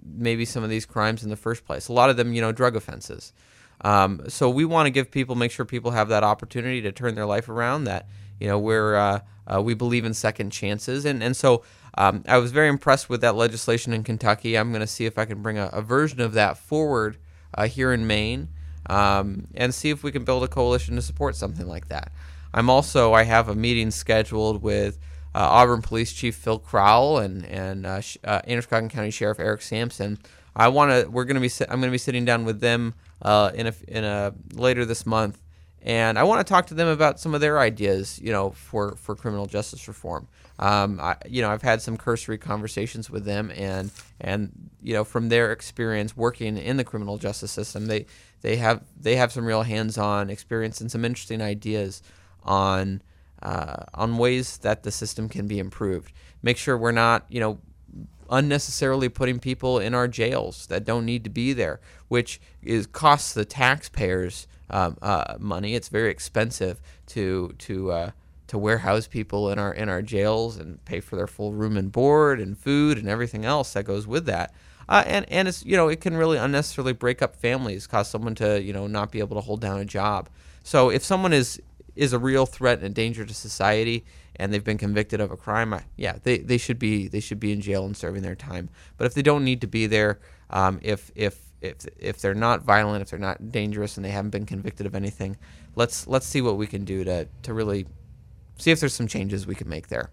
maybe 0.05 0.45
some 0.45 0.63
of 0.63 0.71
these 0.71 0.87
crimes 0.87 1.25
in 1.25 1.31
the 1.31 1.37
first 1.37 1.65
place. 1.65 1.89
A 1.89 1.93
lot 1.93 2.11
of 2.11 2.17
them 2.17 2.33
you 2.33 2.41
know 2.41 2.53
drug 2.53 2.77
offenses. 2.77 3.33
Um, 3.81 4.23
so 4.29 4.51
we 4.51 4.65
want 4.65 4.87
to 4.87 4.91
give 4.91 5.11
people 5.11 5.35
make 5.35 5.51
sure 5.53 5.65
people 5.65 5.93
have 5.93 6.09
that 6.09 6.25
opportunity 6.25 6.83
to 6.83 6.93
turn 6.93 7.15
their 7.15 7.27
life 7.27 7.49
around 7.49 7.85
that 7.85 8.09
you 8.41 8.49
know 8.49 8.59
where 8.59 8.97
uh, 8.97 9.21
uh, 9.47 9.61
we 9.63 9.75
believe 9.75 10.05
in 10.05 10.15
second 10.15 10.51
chances 10.51 11.05
and 11.05 11.23
and 11.23 11.37
so 11.37 11.63
um, 11.97 12.23
I 12.29 12.39
was 12.39 12.53
very 12.53 12.69
impressed 12.69 13.11
with 13.11 13.23
that 13.23 13.35
legislation 13.35 13.93
in 13.93 14.05
Kentucky. 14.05 14.57
I'm 14.57 14.71
going 14.71 14.83
to 14.83 14.87
see 14.87 15.05
if 15.05 15.19
I 15.19 15.25
can 15.25 15.43
bring 15.43 15.59
a, 15.59 15.69
a 15.73 15.83
version 15.83 16.21
of 16.21 16.33
that 16.35 16.57
forward 16.57 17.17
uh, 17.55 17.67
here 17.67 17.93
in 17.93 18.07
Maine 18.07 18.51
um, 18.89 19.49
and 19.55 19.75
see 19.75 19.91
if 19.91 20.05
we 20.05 20.13
can 20.13 20.25
build 20.25 20.45
a 20.45 20.49
coalition 20.49 20.95
to 20.95 21.03
support 21.03 21.35
something 21.35 21.67
like 21.67 21.89
that. 21.89 22.13
I'm 22.55 22.71
also 22.71 23.13
I 23.13 23.25
have 23.25 23.49
a 23.49 23.55
meeting 23.55 23.91
scheduled 23.91 24.63
with 24.63 24.99
uh, 25.35 25.41
Auburn 25.41 25.83
Police 25.83 26.13
Chief 26.13 26.35
Phil 26.35 26.59
Crowell 26.59 27.19
and 27.19 27.45
and 27.45 27.87
uh, 27.87 28.01
uh, 28.25 28.41
Androscoggin 28.47 28.89
County 28.89 29.11
Sheriff 29.11 29.39
Eric 29.39 29.63
Samson. 29.63 30.19
I 30.57 30.69
want 30.69 30.91
to 30.91 31.11
we're 31.11 31.25
going 31.25 31.41
to 31.41 31.41
be 31.41 31.51
I'm 31.69 31.81
going 31.81 31.91
to 31.91 31.95
be 31.95 31.99
sitting 31.99 32.25
down 32.25 32.45
with 32.45 32.61
them 32.61 32.95
uh, 33.23 33.51
in 33.55 33.67
a 33.67 33.75
in 33.87 34.05
a 34.05 34.35
later 34.55 34.85
this 34.85 35.05
month, 35.05 35.43
and 35.83 36.19
I 36.19 36.25
want 36.25 36.45
to 36.45 36.51
talk 36.51 36.67
to 36.67 36.75
them 36.75 36.89
about 36.89 37.21
some 37.21 37.35
of 37.35 37.41
their 37.41 37.59
ideas, 37.59 38.21
you 38.23 38.33
know, 38.33 38.51
for 38.51 38.97
for 38.97 39.15
criminal 39.15 39.47
justice 39.47 39.87
reform. 39.89 40.29
Um, 40.59 40.99
I, 41.01 41.17
you 41.29 41.41
know, 41.41 41.51
I've 41.51 41.63
had 41.63 41.81
some 41.81 41.97
cursory 41.97 42.39
conversations 42.39 43.09
with 43.09 43.25
them, 43.25 43.53
and 43.55 43.91
and 44.21 44.71
you 44.83 44.93
know, 44.93 45.05
from 45.05 45.29
their 45.29 45.53
experience 45.53 46.17
working 46.17 46.57
in 46.57 46.77
the 46.77 46.85
criminal 46.85 47.17
justice 47.17 47.53
system, 47.53 47.87
they 47.87 48.07
they 48.41 48.57
have 48.57 48.83
they 49.01 49.17
have 49.17 49.33
some 49.33 49.45
real 49.45 49.63
hands-on 49.63 50.31
experience 50.31 50.81
and 50.81 50.91
some 50.91 51.05
interesting 51.05 51.41
ideas 51.41 52.03
on 52.43 53.03
uh, 53.43 53.85
on 53.95 54.19
ways 54.19 54.59
that 54.59 54.83
the 54.83 54.91
system 54.91 55.29
can 55.29 55.47
be 55.47 55.59
improved. 55.59 56.13
Make 56.43 56.57
sure 56.57 56.77
we're 56.77 56.93
not, 56.93 57.25
you 57.29 57.41
know, 57.41 57.59
unnecessarily 58.31 59.09
putting 59.09 59.39
people 59.39 59.79
in 59.79 59.95
our 59.95 60.09
jails 60.09 60.67
that 60.67 60.85
don't 60.85 61.05
need 61.05 61.25
to 61.25 61.31
be 61.31 61.53
there, 61.53 61.81
which 62.09 62.41
is 62.63 62.87
costs 62.87 63.33
the 63.33 63.45
taxpayers 63.45 64.47
um, 64.71 64.97
uh, 65.03 65.37
money. 65.39 65.75
It's 65.75 65.89
very 65.89 66.11
expensive 66.11 66.81
to 67.09 67.55
to 67.59 67.93
uh, 67.93 68.11
to 68.49 68.59
warehouse 68.59 69.07
people 69.07 69.51
in 69.51 69.59
our 69.59 69.73
in 69.73 69.89
our 69.89 70.03
jails 70.03 70.57
and 70.57 70.85
pay 70.85 71.01
for 71.01 71.17
their 71.17 71.27
full 71.27 71.53
room 71.53 71.77
and 71.77 71.93
board 71.93 72.41
and 72.41 72.59
food 72.59 72.99
and 72.99 73.09
everything 73.09 73.45
else 73.45 73.73
that 73.75 73.85
goes 73.85 74.07
with 74.07 74.27
that. 74.27 74.53
Uh, 74.89 75.05
and 75.07 75.27
and 75.31 75.49
it's 75.49 75.65
you 75.65 75.77
know 75.77 75.89
it 75.89 76.01
can 76.01 76.17
really 76.17 76.39
unnecessarily 76.39 76.93
break 76.93 77.21
up 77.23 77.37
families, 77.37 77.87
cause 77.87 78.09
someone 78.09 78.35
to 78.35 78.61
you 78.63 78.73
know 78.73 78.87
not 78.87 79.13
be 79.13 79.19
able 79.19 79.37
to 79.37 79.43
hold 79.43 79.61
down 79.61 79.79
a 79.79 79.85
job. 79.85 80.29
So 80.65 80.91
if 80.91 81.05
someone 81.05 81.33
is 81.33 81.61
is 81.99 82.13
a 82.13 82.19
real 82.19 82.47
threat 82.47 82.83
and 82.83 82.95
danger 82.95 83.27
to 83.27 83.35
society 83.35 84.05
and 84.39 84.53
they've 84.53 84.65
been 84.65 84.79
convicted 84.79 85.21
of 85.21 85.31
a 85.31 85.37
crime, 85.37 85.75
yeah, 85.97 86.17
they, 86.23 86.39
they 86.39 86.59
should 86.59 86.79
be 86.79 87.09
they 87.09 87.21
should 87.21 87.41
be 87.41 87.53
in 87.53 87.61
jail 87.61 87.85
and 87.85 87.97
serving 87.97 88.23
their 88.23 88.37
time. 88.37 88.71
But 88.97 89.07
if 89.07 89.15
they 89.15 89.23
don't 89.23 89.45
need 89.45 89.61
to 89.63 89.67
be 89.67 89.87
there, 89.87 90.21
um, 90.51 90.79
if 90.83 91.11
if 91.15 91.41
if 91.61 91.77
if 91.99 92.21
they're 92.21 92.35
not 92.35 92.63
violent, 92.63 93.03
if 93.03 93.11
they're 93.11 93.19
not 93.19 93.51
dangerous, 93.51 93.97
and 93.97 94.05
they 94.05 94.11
haven't 94.11 94.31
been 94.31 94.47
convicted 94.47 94.87
of 94.87 94.95
anything, 94.95 95.37
let's 95.75 96.07
let's 96.07 96.27
see 96.27 96.41
what 96.41 96.57
we 96.57 96.67
can 96.67 96.85
do 96.85 97.05
to 97.05 97.29
to 97.43 97.53
really 97.53 97.87
see 98.59 98.71
if 98.71 98.81
there's 98.81 98.95
some 98.95 99.09
changes 99.09 99.47
we 99.47 99.57
can 99.57 99.69
make 99.69 99.89
there. 99.89 100.11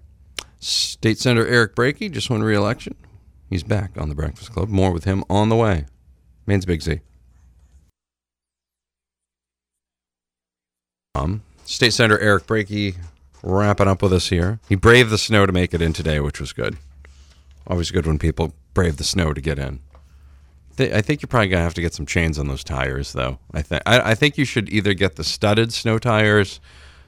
State 0.59 1.19
Senator 1.19 1.47
Eric 1.47 1.75
Brakey 1.75 2.11
just 2.11 2.29
won 2.29 2.41
re-election. 2.41 2.95
He's 3.49 3.63
back 3.63 3.91
on 3.95 4.09
the 4.09 4.15
Breakfast 4.15 4.51
Club. 4.51 4.69
More 4.69 4.91
with 4.91 5.03
him 5.03 5.23
on 5.29 5.49
the 5.49 5.55
way. 5.55 5.85
Maine's 6.47 6.65
Big 6.65 6.81
Z. 6.81 7.01
Um, 11.13 11.43
State 11.65 11.93
Senator 11.93 12.19
Eric 12.19 12.47
Brakey 12.47 12.95
wrapping 13.43 13.87
up 13.87 14.01
with 14.01 14.13
us 14.13 14.29
here. 14.29 14.59
He 14.69 14.75
braved 14.75 15.09
the 15.09 15.17
snow 15.17 15.45
to 15.45 15.51
make 15.51 15.73
it 15.73 15.81
in 15.81 15.93
today, 15.93 16.19
which 16.19 16.39
was 16.39 16.53
good. 16.53 16.77
Always 17.67 17.91
good 17.91 18.05
when 18.05 18.19
people 18.19 18.53
brave 18.73 18.97
the 18.97 19.03
snow 19.03 19.33
to 19.33 19.41
get 19.41 19.59
in. 19.59 19.79
I 20.77 21.01
think 21.01 21.21
you're 21.21 21.27
probably 21.27 21.47
gonna 21.47 21.63
have 21.63 21.73
to 21.75 21.81
get 21.81 21.93
some 21.93 22.05
chains 22.05 22.37
on 22.37 22.47
those 22.47 22.63
tires, 22.63 23.13
though. 23.13 23.39
I 23.53 23.61
think 23.61 23.81
I, 23.85 24.11
I 24.11 24.15
think 24.15 24.37
you 24.37 24.45
should 24.45 24.69
either 24.69 24.93
get 24.93 25.15
the 25.15 25.23
studded 25.23 25.73
snow 25.73 25.97
tires 25.99 26.59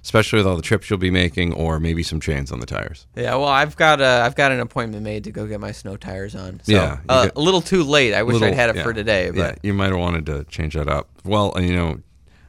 especially 0.08 0.38
with 0.38 0.48
all 0.48 0.56
the 0.56 0.62
trips 0.62 0.90
you'll 0.90 0.98
be 0.98 1.12
making, 1.12 1.52
or 1.52 1.82
maybe 1.82 2.02
some 2.02 2.22
chains 2.22 2.50
on 2.50 2.62
the 2.62 2.66
tires. 2.66 3.08
Yeah, 3.14 3.36
well, 3.36 3.50
I've 3.50 3.76
got 3.76 4.00
a 4.00 4.22
I've 4.24 4.36
got 4.36 4.54
an 4.54 4.62
appointment 4.62 5.04
made 5.04 5.26
to 5.26 5.32
go 5.32 5.46
get 5.46 5.60
my 5.60 5.74
snow 5.74 5.98
tires 5.98 6.34
on. 6.34 6.62
So, 6.64 6.72
yeah, 6.72 7.00
uh, 7.10 7.28
a 7.36 7.42
little 7.42 7.60
too 7.60 7.84
late. 7.84 8.14
I 8.14 8.24
wish 8.24 8.36
little, 8.36 8.48
I'd 8.48 8.54
had 8.54 8.70
it 8.70 8.78
yeah, 8.78 8.84
for 8.84 8.94
today. 8.94 9.32
But. 9.32 9.38
Yeah, 9.38 9.56
you 9.64 9.74
might 9.74 9.90
have 9.90 10.00
wanted 10.00 10.26
to 10.28 10.46
change 10.46 10.76
that 10.76 10.88
up. 10.88 11.10
Well, 11.26 11.54
you 11.60 11.76
know, 11.76 12.00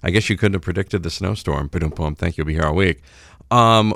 I 0.02 0.10
guess 0.10 0.28
you 0.30 0.36
couldn't 0.36 0.54
have 0.54 0.62
predicted 0.62 1.02
the 1.02 1.10
snowstorm. 1.10 1.68
Boom. 1.68 2.14
Thank 2.14 2.36
you. 2.36 2.42
You'll 2.42 2.48
be 2.48 2.54
here 2.54 2.64
all 2.64 2.74
week. 2.74 3.02
Um, 3.50 3.94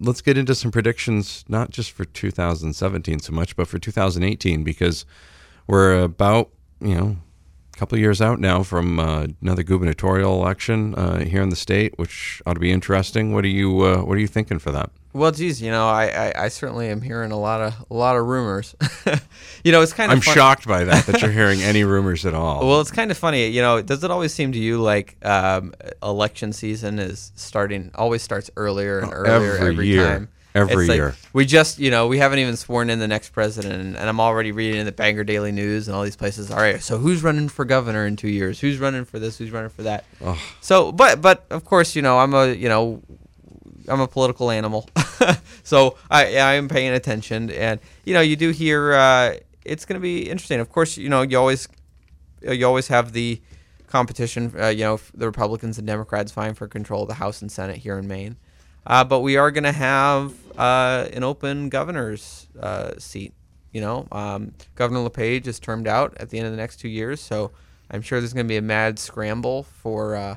let's 0.00 0.20
get 0.20 0.36
into 0.38 0.54
some 0.54 0.70
predictions, 0.70 1.44
not 1.48 1.70
just 1.70 1.92
for 1.92 2.04
2017 2.04 3.20
so 3.20 3.32
much, 3.32 3.56
but 3.56 3.68
for 3.68 3.78
2018, 3.78 4.64
because 4.64 5.04
we're 5.66 6.00
about 6.00 6.50
you 6.80 6.94
know 6.94 7.16
couple 7.80 7.96
years 7.98 8.20
out 8.20 8.38
now 8.38 8.62
from 8.62 9.00
uh, 9.00 9.26
another 9.40 9.62
gubernatorial 9.62 10.34
election 10.34 10.94
uh, 10.96 11.20
here 11.20 11.40
in 11.40 11.48
the 11.48 11.56
state, 11.56 11.98
which 11.98 12.42
ought 12.44 12.52
to 12.52 12.60
be 12.60 12.70
interesting. 12.70 13.32
What 13.32 13.42
are 13.42 13.48
you 13.48 13.80
uh, 13.80 14.02
What 14.02 14.18
are 14.18 14.20
you 14.20 14.26
thinking 14.26 14.58
for 14.58 14.70
that? 14.72 14.90
Well, 15.14 15.32
geez, 15.32 15.62
you 15.62 15.70
know, 15.70 15.88
I, 15.88 16.04
I, 16.04 16.44
I, 16.44 16.48
certainly 16.48 16.88
am 16.88 17.00
hearing 17.00 17.32
a 17.32 17.40
lot 17.40 17.62
of 17.62 17.74
a 17.90 17.94
lot 17.94 18.16
of 18.16 18.26
rumors. 18.26 18.76
you 19.64 19.72
know, 19.72 19.80
it's 19.80 19.94
kind 19.94 20.12
of. 20.12 20.18
I'm 20.18 20.22
fun- 20.22 20.34
shocked 20.34 20.68
by 20.68 20.84
that 20.84 21.06
that 21.06 21.22
you're 21.22 21.32
hearing 21.40 21.62
any 21.62 21.82
rumors 21.84 22.26
at 22.26 22.34
all. 22.34 22.68
Well, 22.68 22.82
it's 22.82 22.90
kind 22.90 23.10
of 23.10 23.16
funny. 23.16 23.48
You 23.48 23.62
know, 23.62 23.80
does 23.80 24.04
it 24.04 24.10
always 24.10 24.34
seem 24.34 24.52
to 24.52 24.58
you 24.58 24.80
like 24.82 25.16
um, 25.24 25.72
election 26.02 26.52
season 26.52 26.98
is 26.98 27.32
starting 27.34 27.90
always 27.94 28.22
starts 28.22 28.50
earlier 28.56 28.98
and 28.98 29.10
earlier 29.10 29.54
every, 29.56 29.68
every 29.68 29.86
year. 29.88 30.04
time? 30.04 30.28
Every 30.54 30.86
like 30.86 30.96
year. 30.96 31.14
We 31.32 31.46
just, 31.46 31.78
you 31.78 31.90
know, 31.90 32.06
we 32.06 32.18
haven't 32.18 32.38
even 32.38 32.56
sworn 32.56 32.90
in 32.90 32.98
the 32.98 33.08
next 33.08 33.30
president, 33.30 33.74
and, 33.74 33.96
and, 33.96 34.08
I'm 34.08 34.20
already 34.20 34.52
reading 34.52 34.80
in 34.80 34.86
the 34.86 34.92
Bangor 34.92 35.24
Daily 35.24 35.52
News 35.52 35.88
and 35.88 35.96
all 35.96 36.02
these 36.02 36.16
places. 36.16 36.50
All 36.50 36.58
right, 36.58 36.82
so 36.82 36.98
who's 36.98 37.22
running 37.22 37.48
for 37.48 37.64
governor 37.64 38.06
in 38.06 38.16
two 38.16 38.28
years? 38.28 38.60
Who's 38.60 38.78
running 38.78 39.04
for 39.04 39.18
this? 39.18 39.38
Who's 39.38 39.50
running 39.50 39.70
for 39.70 39.82
that? 39.82 40.04
Oh. 40.20 40.40
So, 40.60 40.92
but 40.92 41.20
but 41.20 41.44
of 41.50 41.64
course, 41.64 41.94
you 41.94 42.02
know, 42.02 42.18
I'm 42.18 42.34
a 42.34 42.52
you 42.52 42.68
know, 42.68 43.02
I'm 43.88 44.00
a 44.00 44.08
political 44.08 44.50
animal, 44.50 44.88
so 45.62 45.96
I 46.10 46.36
I 46.36 46.54
am 46.54 46.68
paying 46.68 46.92
attention, 46.92 47.50
and 47.50 47.80
you 48.04 48.14
know, 48.14 48.20
you 48.20 48.36
do 48.36 48.50
hear 48.50 48.94
uh, 48.94 49.34
it's 49.64 49.84
going 49.84 49.98
to 49.98 50.02
be 50.02 50.28
interesting. 50.28 50.60
Of 50.60 50.70
course, 50.70 50.96
you 50.96 51.08
know, 51.08 51.22
you 51.22 51.38
always 51.38 51.68
uh, 52.46 52.52
you 52.52 52.66
always 52.66 52.88
have 52.88 53.12
the 53.12 53.40
competition. 53.86 54.52
Uh, 54.58 54.68
you 54.68 54.84
know, 54.84 55.00
the 55.14 55.26
Republicans 55.26 55.78
and 55.78 55.86
Democrats 55.86 56.32
vying 56.32 56.54
for 56.54 56.66
control 56.66 57.02
of 57.02 57.08
the 57.08 57.14
House 57.14 57.42
and 57.42 57.50
Senate 57.52 57.78
here 57.78 57.98
in 57.98 58.08
Maine. 58.08 58.36
Uh, 58.86 59.04
but 59.04 59.20
we 59.20 59.36
are 59.36 59.50
going 59.50 59.64
to 59.64 59.72
have 59.72 60.34
uh, 60.56 61.06
an 61.12 61.24
open 61.24 61.68
governor's 61.68 62.48
uh, 62.58 62.92
seat. 62.98 63.34
You 63.72 63.80
know, 63.80 64.08
um, 64.10 64.52
Governor 64.74 65.00
LePage 65.00 65.46
is 65.46 65.60
termed 65.60 65.86
out 65.86 66.16
at 66.18 66.30
the 66.30 66.38
end 66.38 66.46
of 66.46 66.52
the 66.52 66.56
next 66.56 66.78
two 66.78 66.88
years, 66.88 67.20
so 67.20 67.52
I'm 67.90 68.02
sure 68.02 68.20
there's 68.20 68.32
going 68.32 68.46
to 68.46 68.48
be 68.48 68.56
a 68.56 68.62
mad 68.62 68.98
scramble 68.98 69.62
for. 69.62 70.16
Uh, 70.16 70.36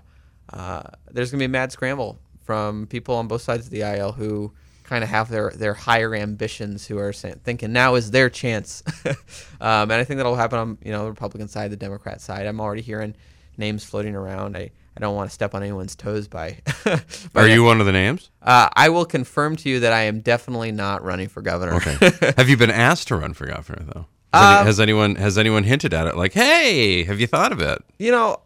uh, 0.51 0.83
there's 1.11 1.31
going 1.31 1.39
to 1.39 1.41
be 1.41 1.45
a 1.45 1.49
mad 1.49 1.71
scramble 1.71 2.19
from 2.43 2.85
people 2.87 3.15
on 3.15 3.27
both 3.27 3.41
sides 3.41 3.65
of 3.65 3.71
the 3.71 3.83
aisle 3.83 4.11
who 4.11 4.53
kind 4.83 5.03
of 5.03 5.09
have 5.09 5.29
their, 5.29 5.51
their 5.55 5.73
higher 5.73 6.13
ambitions, 6.13 6.85
who 6.85 6.99
are 6.99 7.13
saying, 7.13 7.39
thinking 7.43 7.71
now 7.71 7.95
is 7.95 8.11
their 8.11 8.29
chance. 8.29 8.83
um, 9.61 9.89
and 9.89 9.93
I 9.93 10.03
think 10.03 10.17
that'll 10.17 10.35
happen 10.35 10.59
on 10.59 10.77
you 10.83 10.91
know 10.91 11.05
the 11.05 11.09
Republican 11.09 11.47
side, 11.47 11.71
the 11.71 11.77
Democrat 11.77 12.21
side. 12.21 12.45
I'm 12.45 12.59
already 12.59 12.81
hearing 12.81 13.15
names 13.57 13.83
floating 13.83 14.15
around. 14.15 14.55
I, 14.57 14.71
I 14.95 14.99
don't 14.99 15.15
want 15.15 15.29
to 15.29 15.33
step 15.33 15.55
on 15.55 15.63
anyone's 15.63 15.95
toes 15.95 16.27
by. 16.27 16.59
Are 17.35 17.47
you 17.47 17.63
one 17.63 17.79
of 17.79 17.85
the 17.87 17.91
names? 17.91 18.29
Uh, 18.41 18.69
I 18.73 18.89
will 18.89 19.05
confirm 19.05 19.55
to 19.57 19.69
you 19.69 19.79
that 19.79 19.91
I 19.91 20.03
am 20.03 20.19
definitely 20.21 20.71
not 20.71 21.03
running 21.03 21.29
for 21.29 21.41
governor. 21.41 21.75
Okay. 21.75 22.33
have 22.37 22.47
you 22.47 22.57
been 22.57 22.69
asked 22.69 23.07
to 23.07 23.15
run 23.15 23.33
for 23.33 23.47
governor 23.47 23.83
though? 23.83 24.05
Has, 24.33 24.43
any, 24.43 24.59
Um, 24.59 24.65
has 24.65 24.79
anyone 24.79 25.15
has 25.15 25.37
anyone 25.37 25.63
hinted 25.63 25.93
at 25.93 26.07
it? 26.07 26.15
Like, 26.15 26.33
hey, 26.33 27.03
have 27.05 27.19
you 27.19 27.27
thought 27.27 27.51
of 27.51 27.59
it? 27.59 27.83
you 27.97 28.11
know, 28.11 28.39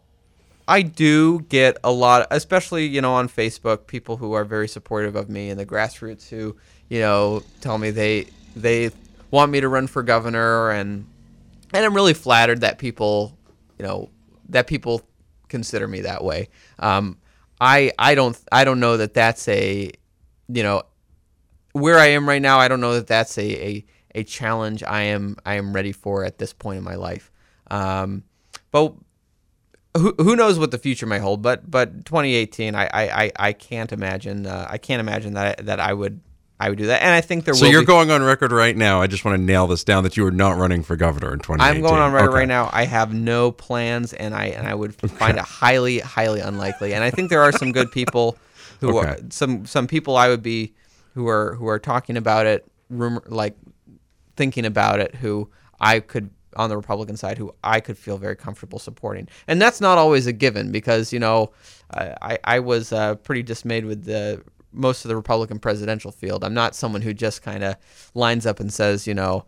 I 0.66 0.82
do 0.82 1.40
get 1.48 1.78
a 1.82 1.90
lot, 1.90 2.26
especially 2.30 2.86
you 2.86 3.00
know 3.00 3.14
on 3.14 3.28
Facebook, 3.28 3.86
people 3.86 4.16
who 4.18 4.32
are 4.32 4.44
very 4.44 4.68
supportive 4.68 5.16
of 5.16 5.28
me 5.28 5.50
and 5.50 5.58
the 5.58 5.66
grassroots 5.66 6.28
who 6.28 6.56
you 6.88 7.00
know 7.00 7.42
tell 7.60 7.78
me 7.78 7.90
they 7.90 8.26
they 8.56 8.90
want 9.30 9.50
me 9.52 9.60
to 9.60 9.68
run 9.68 9.86
for 9.86 10.02
governor, 10.02 10.70
and 10.70 11.06
and 11.74 11.84
I'm 11.84 11.94
really 11.94 12.14
flattered 12.14 12.60
that 12.62 12.78
people 12.78 13.36
you 13.78 13.84
know 13.86 14.10
that 14.50 14.66
people 14.66 15.02
consider 15.48 15.88
me 15.88 16.02
that 16.02 16.22
way. 16.22 16.48
Um, 16.78 17.18
I 17.60 17.92
I 17.98 18.14
don't 18.14 18.38
I 18.52 18.64
don't 18.64 18.80
know 18.80 18.96
that 18.96 19.14
that's 19.14 19.48
a 19.48 19.90
you 20.48 20.62
know 20.62 20.82
where 21.72 21.98
I 21.98 22.06
am 22.06 22.28
right 22.28 22.42
now. 22.42 22.58
I 22.58 22.68
don't 22.68 22.80
know 22.80 22.94
that 22.94 23.06
that's 23.06 23.36
a 23.38 23.66
a, 23.66 23.84
a 24.14 24.24
challenge 24.24 24.82
I 24.82 25.02
am 25.02 25.36
I 25.44 25.54
am 25.54 25.72
ready 25.72 25.92
for 25.92 26.24
at 26.24 26.38
this 26.38 26.52
point 26.52 26.78
in 26.78 26.84
my 26.84 26.94
life. 26.94 27.30
Um, 27.70 28.24
but 28.70 28.94
who, 29.96 30.14
who 30.18 30.36
knows 30.36 30.58
what 30.58 30.70
the 30.70 30.78
future 30.78 31.06
may 31.06 31.18
hold? 31.18 31.42
But 31.42 31.70
but 31.70 32.04
2018, 32.04 32.74
I 32.74 32.88
I, 32.92 33.32
I, 33.36 33.52
can't 33.52 33.92
imagine 33.92 34.46
uh, 34.46 34.66
I 34.68 34.78
can't 34.78 35.00
imagine 35.00 35.34
that 35.34 35.66
that 35.66 35.80
I 35.80 35.92
would 35.92 36.20
I 36.60 36.68
would 36.68 36.78
do 36.78 36.86
that. 36.86 37.02
And 37.02 37.12
I 37.14 37.20
think 37.20 37.44
there 37.44 37.54
So 37.54 37.66
will 37.66 37.72
you're 37.72 37.82
be, 37.82 37.86
going 37.86 38.10
on 38.10 38.22
record 38.22 38.50
right 38.50 38.76
now. 38.76 39.00
I 39.00 39.06
just 39.06 39.24
want 39.24 39.38
to 39.38 39.42
nail 39.42 39.66
this 39.68 39.84
down 39.84 40.02
that 40.02 40.16
you 40.16 40.26
are 40.26 40.32
not 40.32 40.56
running 40.56 40.82
for 40.82 40.96
governor 40.96 41.32
in 41.32 41.38
2018. 41.38 41.76
I'm 41.76 41.82
going 41.88 42.00
on 42.02 42.12
record 42.12 42.30
Okay. 42.30 42.38
right 42.40 42.48
now. 42.48 42.68
I 42.72 42.84
have 42.84 43.14
no 43.14 43.52
plans, 43.52 44.12
and 44.12 44.34
I 44.34 44.46
and 44.46 44.66
I 44.66 44.74
would 44.74 44.94
find 44.94 45.36
it 45.38 45.44
highly 45.44 46.00
highly 46.00 46.40
unlikely. 46.40 46.94
And 46.94 47.04
I 47.04 47.10
think 47.10 47.30
there 47.30 47.42
are 47.42 47.52
some 47.52 47.70
good 47.72 47.92
people 47.92 48.36
who 48.80 48.96
are 48.96 49.16
some 49.30 49.66
some 49.66 49.86
people 49.86 50.16
I 50.16 50.28
would 50.28 50.42
be 50.42 50.74
who 51.14 51.28
are 51.28 51.54
who 51.54 51.68
are 51.68 51.78
talking 51.78 52.16
about 52.16 52.46
it, 52.46 52.66
rumor 52.90 53.22
like 53.26 53.56
thinking 54.36 54.64
about 54.66 54.98
it, 55.00 55.14
who 55.16 55.48
I 55.80 56.00
could 56.00 56.30
on 56.56 56.70
the 56.70 56.76
Republican 56.76 57.16
side, 57.16 57.38
who 57.38 57.54
I 57.62 57.78
could 57.78 57.96
feel 57.96 58.18
very 58.18 58.34
comfortable 58.34 58.80
supporting. 58.80 59.28
And 59.46 59.62
that's 59.62 59.80
not 59.80 59.96
always 59.96 60.26
a 60.26 60.32
given 60.32 60.72
because 60.72 61.12
you 61.12 61.20
know 61.20 61.52
I 61.94 62.14
I, 62.20 62.38
I 62.44 62.58
was 62.58 62.92
uh, 62.92 63.14
pretty 63.16 63.44
dismayed 63.44 63.84
with 63.84 64.04
the 64.04 64.42
most 64.72 65.04
of 65.04 65.08
the 65.08 65.16
Republican 65.16 65.58
presidential 65.58 66.12
field. 66.12 66.44
I'm 66.44 66.54
not 66.54 66.74
someone 66.74 67.02
who 67.02 67.14
just 67.14 67.42
kind 67.42 67.64
of 67.64 67.76
lines 68.14 68.46
up 68.46 68.60
and 68.60 68.72
says, 68.72 69.06
you 69.06 69.14
know, 69.14 69.46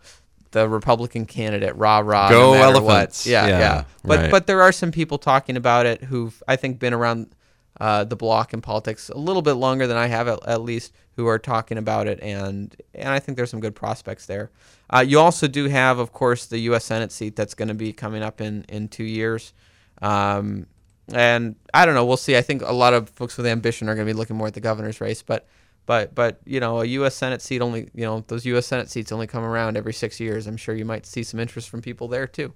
the 0.52 0.68
Republican 0.68 1.26
candidate, 1.26 1.76
rah 1.76 1.98
rah, 1.98 2.28
Go 2.28 2.54
no 2.54 2.62
elephants. 2.62 3.26
Yeah, 3.26 3.46
Yeah, 3.46 3.58
yeah. 3.58 3.84
But 4.04 4.18
right. 4.18 4.30
but 4.30 4.46
there 4.46 4.62
are 4.62 4.72
some 4.72 4.90
people 4.90 5.18
talking 5.18 5.56
about 5.56 5.86
it 5.86 6.04
who've 6.04 6.42
I 6.48 6.56
think 6.56 6.78
been 6.78 6.92
around 6.94 7.34
uh, 7.80 8.04
the 8.04 8.16
block 8.16 8.52
in 8.52 8.60
politics 8.60 9.08
a 9.08 9.16
little 9.16 9.42
bit 9.42 9.54
longer 9.54 9.86
than 9.86 9.96
I 9.96 10.06
have 10.06 10.28
at, 10.28 10.46
at 10.46 10.60
least, 10.60 10.92
who 11.16 11.26
are 11.26 11.38
talking 11.38 11.78
about 11.78 12.06
it, 12.06 12.20
and 12.20 12.74
and 12.94 13.08
I 13.08 13.18
think 13.20 13.36
there's 13.36 13.50
some 13.50 13.60
good 13.60 13.74
prospects 13.74 14.26
there. 14.26 14.50
Uh, 14.92 15.00
you 15.06 15.18
also 15.18 15.46
do 15.46 15.68
have, 15.68 15.98
of 15.98 16.12
course, 16.12 16.46
the 16.46 16.58
U.S. 16.58 16.84
Senate 16.84 17.12
seat 17.12 17.36
that's 17.36 17.54
going 17.54 17.68
to 17.68 17.74
be 17.74 17.92
coming 17.92 18.22
up 18.22 18.40
in 18.40 18.64
in 18.68 18.88
two 18.88 19.04
years. 19.04 19.54
Um, 20.02 20.66
and 21.12 21.56
I 21.74 21.86
don't 21.86 21.94
know. 21.94 22.04
We'll 22.04 22.16
see. 22.16 22.36
I 22.36 22.42
think 22.42 22.62
a 22.62 22.72
lot 22.72 22.94
of 22.94 23.08
folks 23.10 23.36
with 23.36 23.46
ambition 23.46 23.88
are 23.88 23.94
going 23.94 24.06
to 24.06 24.12
be 24.12 24.16
looking 24.16 24.36
more 24.36 24.46
at 24.46 24.54
the 24.54 24.60
governor's 24.60 25.00
race, 25.00 25.22
but 25.22 25.46
but 25.86 26.14
but 26.14 26.40
you 26.44 26.60
know, 26.60 26.80
a 26.80 26.84
U.S. 26.84 27.14
Senate 27.14 27.42
seat 27.42 27.60
only 27.60 27.90
you 27.94 28.04
know 28.04 28.24
those 28.28 28.44
U.S. 28.46 28.66
Senate 28.66 28.90
seats 28.90 29.12
only 29.12 29.26
come 29.26 29.44
around 29.44 29.76
every 29.76 29.92
six 29.92 30.20
years. 30.20 30.46
I'm 30.46 30.56
sure 30.56 30.74
you 30.74 30.84
might 30.84 31.06
see 31.06 31.22
some 31.22 31.40
interest 31.40 31.68
from 31.68 31.82
people 31.82 32.08
there 32.08 32.26
too. 32.26 32.52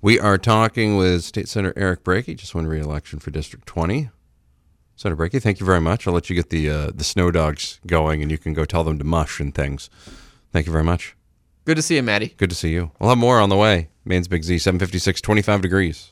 We 0.00 0.18
are 0.18 0.38
talking 0.38 0.96
with 0.96 1.22
State 1.22 1.48
Senator 1.48 1.74
Eric 1.76 2.02
Brakey, 2.02 2.34
just 2.34 2.54
won 2.54 2.66
re-election 2.66 3.20
for 3.20 3.30
District 3.30 3.64
20. 3.66 4.10
Senator 4.96 5.16
Brakey, 5.16 5.40
thank 5.40 5.60
you 5.60 5.66
very 5.66 5.80
much. 5.80 6.06
I'll 6.06 6.14
let 6.14 6.28
you 6.28 6.36
get 6.36 6.50
the 6.50 6.70
uh, 6.70 6.90
the 6.94 7.04
snow 7.04 7.30
dogs 7.30 7.80
going, 7.86 8.22
and 8.22 8.30
you 8.30 8.38
can 8.38 8.52
go 8.52 8.64
tell 8.64 8.84
them 8.84 8.98
to 8.98 9.04
mush 9.04 9.40
and 9.40 9.54
things. 9.54 9.90
Thank 10.52 10.66
you 10.66 10.72
very 10.72 10.84
much. 10.84 11.16
Good 11.64 11.76
to 11.76 11.82
see 11.82 11.96
you, 11.96 12.02
Maddie. 12.02 12.34
Good 12.36 12.50
to 12.50 12.56
see 12.56 12.70
you. 12.70 12.90
We'll 12.98 13.10
have 13.10 13.18
more 13.18 13.38
on 13.38 13.48
the 13.48 13.56
way. 13.56 13.88
Maine's 14.04 14.28
Big 14.28 14.42
Z, 14.42 14.58
756, 14.58 15.20
25 15.20 15.60
degrees. 15.60 16.11